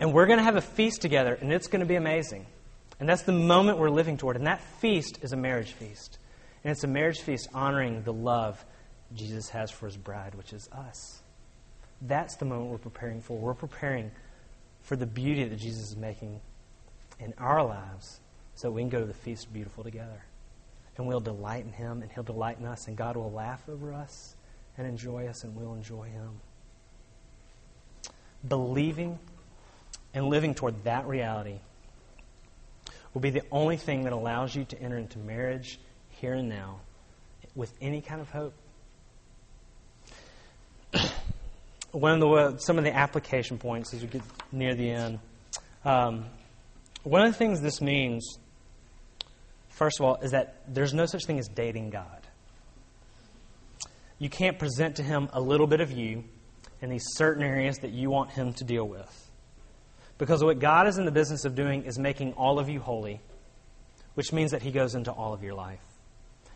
[0.00, 2.46] and we're going to have a feast together, and it's going to be amazing.
[3.00, 4.36] And that's the moment we're living toward.
[4.36, 6.18] And that feast is a marriage feast.
[6.62, 8.64] And it's a marriage feast honoring the love
[9.14, 11.22] Jesus has for his bride, which is us.
[12.00, 13.36] That's the moment we're preparing for.
[13.38, 14.10] We're preparing
[14.82, 16.40] for the beauty that Jesus is making
[17.18, 18.20] in our lives
[18.54, 20.24] so we can go to the feast beautiful together.
[20.96, 23.92] And we'll delight in him, and he'll delight in us, and God will laugh over
[23.92, 24.36] us
[24.76, 26.40] and enjoy us, and we'll enjoy him.
[28.46, 29.18] Believing
[30.14, 31.58] and living toward that reality
[33.14, 35.78] will be the only thing that allows you to enter into marriage
[36.10, 36.80] here and now
[37.54, 38.54] with any kind of hope.
[41.92, 45.18] One of the some of the application points as we get near the end.
[45.84, 46.26] Um,
[47.02, 48.38] one of the things this means,
[49.68, 52.26] first of all, is that there's no such thing as dating God.
[54.18, 56.24] You can't present to Him a little bit of you
[56.80, 59.30] in these certain areas that you want Him to deal with.
[60.22, 63.20] Because what God is in the business of doing is making all of you holy,
[64.14, 65.82] which means that He goes into all of your life.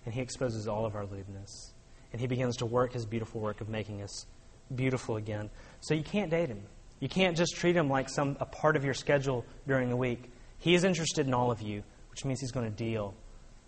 [0.04, 1.72] And He exposes all of our lewdness.
[2.12, 4.24] And He begins to work His beautiful work of making us
[4.72, 5.50] beautiful again.
[5.80, 6.62] So you can't date Him.
[7.00, 10.30] You can't just treat Him like some, a part of your schedule during the week.
[10.60, 13.14] He is interested in all of you, which means He's going to deal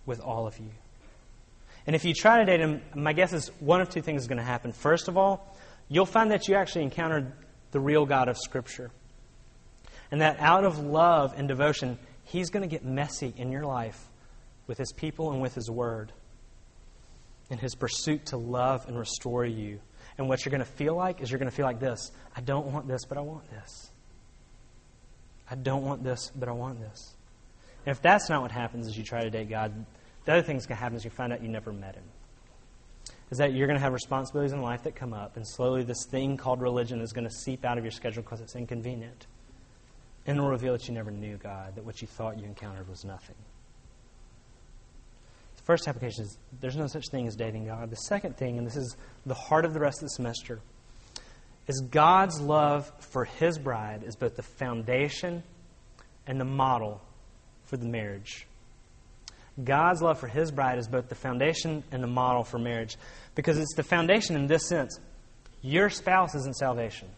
[0.07, 0.71] with all of you.
[1.89, 4.29] And if you try to date Him, my guess is one of two things is
[4.29, 4.71] going to happen.
[4.71, 5.57] First of all,
[5.89, 7.33] you'll find that you actually encountered
[7.73, 8.93] the real God of Scripture.
[10.11, 14.09] And that out of love and devotion, He's going to get messy in your life
[14.67, 16.13] with His people and with His Word.
[17.51, 19.81] In His pursuit to love and restore you.
[20.17, 22.41] And what you're going to feel like is you're going to feel like this I
[22.41, 23.91] don't want this, but I want this.
[25.51, 27.15] I don't want this, but I want this.
[27.87, 29.87] And if that's not what happens as you try to date God,
[30.27, 32.05] the other thing that's going to happen is you find out you never met Him.
[33.31, 36.05] Is that you're going to have responsibilities in life that come up, and slowly this
[36.11, 39.27] thing called religion is going to seep out of your schedule because it's inconvenient
[40.29, 43.03] and it'll reveal that you never knew God, that what you thought you encountered was
[43.03, 43.35] nothing.
[45.57, 47.89] The first application is there's no such thing as dating God.
[47.89, 50.61] The second thing, and this is the heart of the rest of the semester,
[51.67, 55.43] is God's love for His bride is both the foundation
[56.27, 57.01] and the model
[57.65, 58.47] for the marriage.
[59.65, 62.99] God's love for His bride is both the foundation and the model for marriage
[63.35, 65.01] because it's the foundation in this sense.
[65.63, 67.09] Your spouse isn't salvation.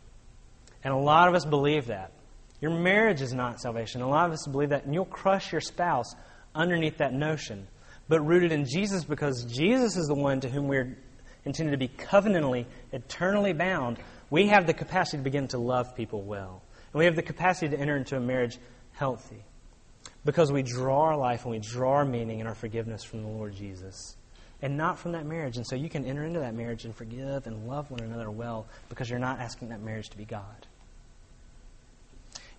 [0.84, 2.12] And a lot of us believe that.
[2.60, 4.02] Your marriage is not salvation.
[4.02, 6.14] A lot of us believe that, and you'll crush your spouse
[6.54, 7.66] underneath that notion.
[8.08, 10.96] But rooted in Jesus, because Jesus is the one to whom we're
[11.44, 13.98] intended to be covenantally, eternally bound,
[14.30, 16.62] we have the capacity to begin to love people well.
[16.92, 18.58] And we have the capacity to enter into a marriage
[18.92, 19.44] healthy.
[20.24, 23.28] Because we draw our life and we draw our meaning and our forgiveness from the
[23.28, 24.16] Lord Jesus.
[24.60, 25.56] And not from that marriage.
[25.56, 28.66] And so you can enter into that marriage and forgive and love one another well
[28.90, 30.66] because you're not asking that marriage to be God.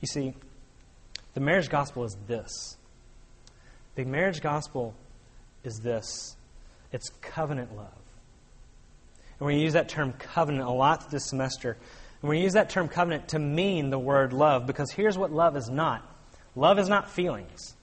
[0.01, 0.33] You see,
[1.33, 2.77] the marriage gospel is this.
[3.95, 4.93] The marriage gospel
[5.63, 6.35] is this
[6.91, 7.87] it's covenant love.
[9.39, 11.77] And we're going to use that term covenant a lot this semester.
[12.21, 15.55] And to use that term covenant to mean the word love because here's what love
[15.55, 16.07] is not
[16.55, 17.75] love is not feelings.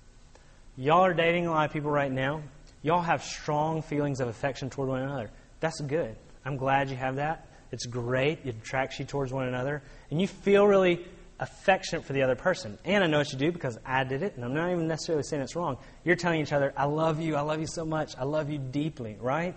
[0.77, 2.43] Y'all are dating a lot of people right now.
[2.83, 5.31] Y'all have strong feelings of affection toward one another.
[5.59, 6.15] That's good.
[6.45, 7.49] I'm glad you have that.
[7.73, 8.41] It's great.
[8.45, 9.83] It attracts you towards one another.
[10.11, 11.05] And you feel really
[11.41, 12.79] affectionate for the other person.
[12.85, 15.23] And I know what you do because I did it, and I'm not even necessarily
[15.23, 15.79] saying it's wrong.
[16.05, 18.59] You're telling each other, I love you, I love you so much, I love you
[18.59, 19.55] deeply, right?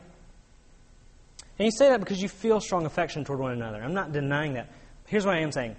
[1.57, 3.81] And you say that because you feel strong affection toward one another.
[3.83, 4.71] I'm not denying that.
[5.07, 5.75] Here's what I am saying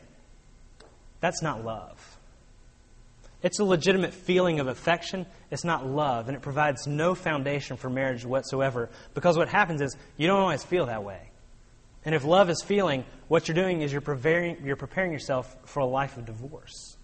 [1.21, 2.19] that's not love.
[3.43, 5.27] It's a legitimate feeling of affection.
[5.51, 9.97] It's not love, and it provides no foundation for marriage whatsoever because what happens is
[10.17, 11.32] you don't always feel that way.
[12.05, 15.81] And if love is feeling, what you're doing is you're preparing, you're preparing yourself for
[15.81, 16.97] a life of divorce.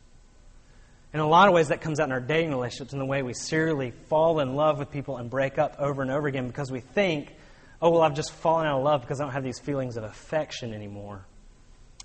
[1.14, 3.22] In a lot of ways, that comes out in our dating relationships in the way
[3.22, 6.70] we serially fall in love with people and break up over and over again because
[6.70, 7.34] we think,
[7.80, 10.05] oh, well, I've just fallen out of love because I don't have these feelings of
[10.05, 11.24] affection anymore.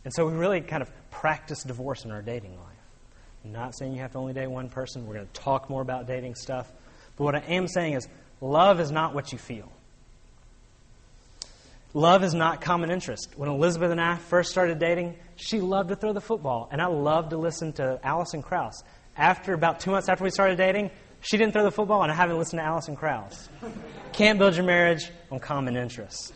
[0.06, 2.70] And so we really kind of practice divorce in our dating life.
[3.44, 5.06] I'm not saying you have to only date one person.
[5.06, 6.72] We're going to talk more about dating stuff.
[7.18, 8.08] But what I am saying is,
[8.40, 9.70] love is not what you feel.
[11.94, 13.34] Love is not common interest.
[13.36, 16.88] When Elizabeth and I first started dating, she loved to throw the football, and I
[16.88, 18.84] loved to listen to Alison Krauss.
[19.16, 20.90] After about two months after we started dating,
[21.22, 23.48] she didn't throw the football, and I haven't listened to Alison Krauss.
[24.12, 26.34] Can't build your marriage on common interests.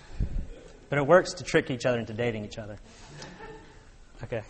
[0.90, 2.78] But it works to trick each other into dating each other.
[4.24, 4.44] Okay.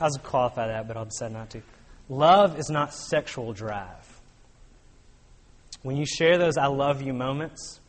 [0.00, 1.62] I was qualify that, but I'll decide not to.
[2.08, 4.20] Love is not sexual drive.
[5.82, 7.80] When you share those I love you moments,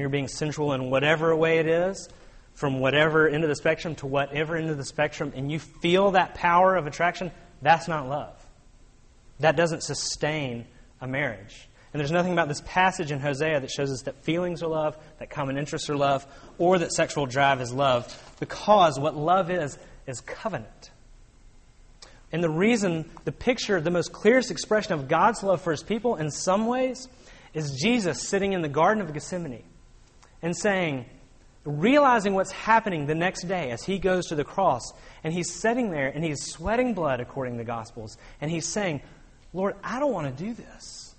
[0.00, 2.08] you're being sensual in whatever way it is,
[2.54, 6.10] from whatever end of the spectrum to whatever end of the spectrum, and you feel
[6.10, 7.30] that power of attraction,
[7.62, 8.34] that's not love.
[9.38, 10.66] That doesn't sustain
[11.00, 11.68] a marriage.
[11.92, 14.96] And there's nothing about this passage in Hosea that shows us that feelings are love,
[15.18, 16.26] that common interests are love,
[16.58, 20.90] or that sexual drive is love, because what love is, is covenant.
[22.32, 26.16] And the reason, the picture, the most clearest expression of God's love for his people
[26.16, 27.08] in some ways
[27.54, 29.64] is Jesus sitting in the Garden of Gethsemane
[30.42, 31.06] and saying,
[31.64, 35.90] realizing what's happening the next day as he goes to the cross, and he's sitting
[35.90, 39.02] there and he's sweating blood according to the Gospels, and he's saying,
[39.52, 41.14] Lord, I don't want to do this.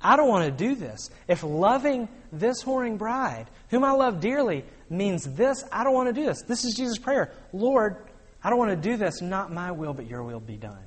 [0.00, 1.10] I don't want to do this.
[1.28, 6.12] If loving this whoring bride, whom I love dearly, means this, I don't want to
[6.12, 6.42] do this.
[6.42, 7.32] This is Jesus' prayer.
[7.52, 7.96] Lord,
[8.42, 9.22] I don't want to do this.
[9.22, 10.82] Not my will, but your will be done.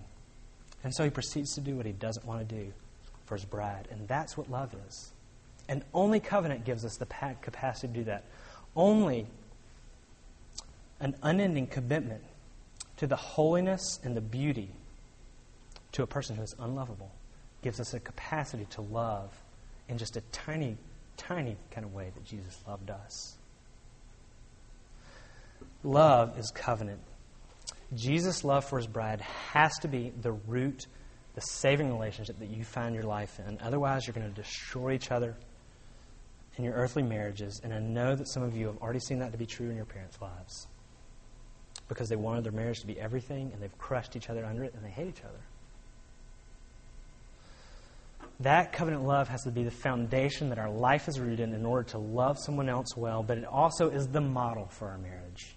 [0.84, 2.72] And so he proceeds to do what he doesn't want to do
[3.26, 3.88] for his bride.
[3.90, 5.12] And that's what love is.
[5.68, 8.24] And only covenant gives us the capacity to do that.
[8.76, 9.26] Only
[11.00, 12.24] an unending commitment
[12.98, 14.70] to the holiness and the beauty
[15.94, 17.12] to a person who is unlovable
[17.62, 19.32] gives us a capacity to love
[19.90, 20.78] in just a tiny,
[21.18, 23.38] tiny kind of way that Jesus loved us.
[25.84, 27.00] Love is covenant.
[27.96, 30.88] Jesus' love for his bride has to be the root,
[31.36, 33.60] the saving relationship that you find your life in.
[33.62, 35.36] Otherwise, you're going to destroy each other
[36.58, 37.62] in your earthly marriages.
[37.64, 39.76] And I know that some of you have already seen that to be true in
[39.76, 40.68] your parents' lives
[41.88, 44.74] because they wanted their marriage to be everything and they've crushed each other under it
[44.74, 45.40] and they hate each other.
[48.42, 51.66] That covenant love has to be the foundation that our life is rooted in in
[51.66, 55.56] order to love someone else well, but it also is the model for our marriage.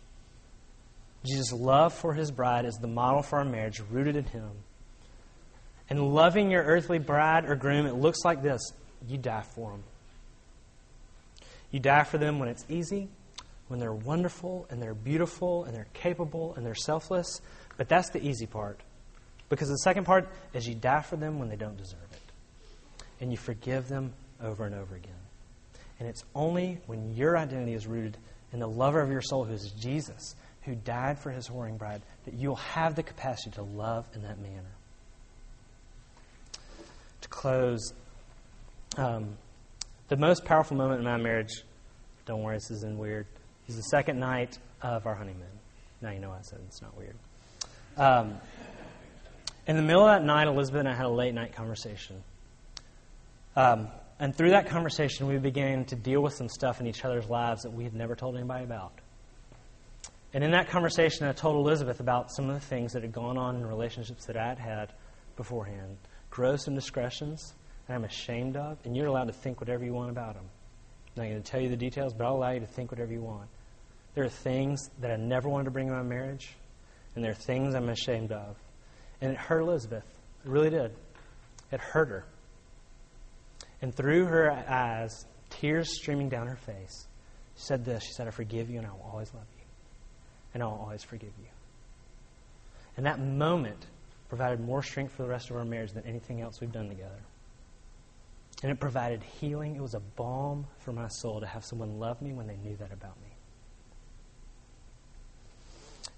[1.24, 4.50] Jesus' love for his bride is the model for our marriage, rooted in him.
[5.90, 8.60] And loving your earthly bride or groom, it looks like this
[9.06, 9.84] you die for them.
[11.70, 13.08] You die for them when it's easy,
[13.68, 17.40] when they're wonderful and they're beautiful and they're capable and they're selfless.
[17.76, 18.80] But that's the easy part.
[19.48, 23.02] Because the second part is you die for them when they don't deserve it.
[23.20, 24.12] And you forgive them
[24.42, 25.12] over and over again.
[25.98, 28.16] And it's only when your identity is rooted
[28.52, 32.02] in the lover of your soul, who is Jesus, who died for his whoring bride,
[32.24, 34.74] that you'll have the capacity to love in that manner.
[37.22, 37.92] To close,
[38.96, 39.36] um,
[40.08, 41.62] the most powerful moment in my marriage,
[42.26, 43.26] don't worry, this isn't weird,
[43.68, 45.46] is the second night of our honeymoon.
[46.00, 47.16] Now you know I said it's not weird.
[47.96, 48.38] Um,
[49.66, 52.22] in the middle of that night, Elizabeth and I had a late night conversation.
[53.54, 53.88] Um,
[54.18, 57.62] and through that conversation, we began to deal with some stuff in each other's lives
[57.62, 58.92] that we had never told anybody about.
[60.32, 63.36] And in that conversation, I told Elizabeth about some of the things that had gone
[63.36, 64.92] on in relationships that I had had
[65.36, 65.96] beforehand
[66.30, 67.54] gross indiscretions
[67.88, 70.44] I'm ashamed of, and you're allowed to think whatever you want about them.
[71.16, 73.12] I'm not going to tell you the details, but I'll allow you to think whatever
[73.12, 73.48] you want.
[74.14, 76.54] There are things that I never wanted to bring in my marriage,
[77.14, 78.56] and there are things I'm ashamed of.
[79.20, 80.04] And it hurt Elizabeth.
[80.44, 80.94] It really did.
[81.72, 82.24] It hurt her.
[83.80, 87.06] And through her eyes, tears streaming down her face,
[87.56, 89.64] she said this She said, I forgive you, and I will always love you.
[90.54, 91.48] And I will always forgive you.
[92.96, 93.86] And that moment
[94.28, 97.20] provided more strength for the rest of our marriage than anything else we've done together.
[98.62, 99.76] And it provided healing.
[99.76, 102.76] It was a balm for my soul to have someone love me when they knew
[102.76, 103.28] that about me.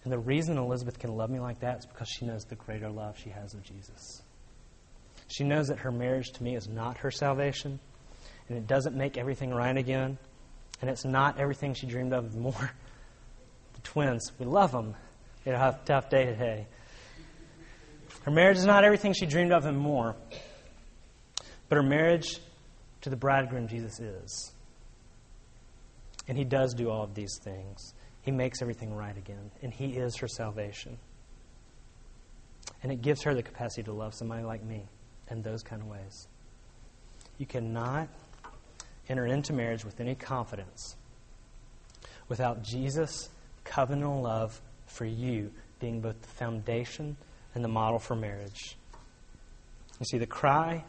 [0.04, 2.88] And the reason Elizabeth can love me like that is because she knows the greater
[2.88, 4.22] love she has of Jesus.
[5.28, 7.78] She knows that her marriage to me is not her salvation,
[8.48, 10.16] and it doesn't make everything right again,
[10.80, 12.70] and it's not everything she dreamed of more.
[13.72, 14.96] The twins, we love them.
[15.44, 16.66] They have a tough day today.
[18.24, 20.16] Her marriage is not everything she dreamed of and more.
[21.70, 22.40] But her marriage
[23.02, 24.52] to the bridegroom, Jesus, is.
[26.28, 27.94] And he does do all of these things.
[28.22, 29.50] He makes everything right again.
[29.62, 30.98] And he is her salvation.
[32.82, 34.82] And it gives her the capacity to love somebody like me
[35.30, 36.26] in those kind of ways.
[37.38, 38.08] You cannot
[39.08, 40.96] enter into marriage with any confidence
[42.28, 43.28] without Jesus'
[43.64, 47.16] covenantal love for you being both the foundation
[47.54, 48.76] and the model for marriage.
[50.00, 50.84] You see, the cry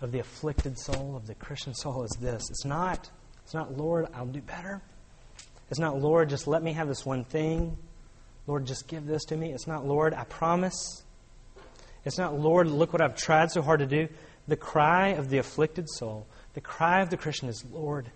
[0.00, 2.42] of the afflicted soul, of the Christian soul, is this.
[2.50, 3.10] It's not,
[3.44, 4.82] it's not, Lord, I'll do better.
[5.70, 7.76] It's not, Lord, just let me have this one thing.
[8.46, 9.52] Lord, just give this to me.
[9.52, 11.02] It's not, Lord, I promise.
[12.04, 14.08] It's not, Lord, look what I've tried so hard to do.
[14.46, 18.10] The cry of the afflicted soul, the cry of the Christian is, Lord,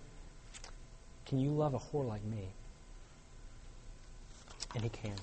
[1.25, 2.53] can you love a whore like me?
[4.73, 5.15] And he can.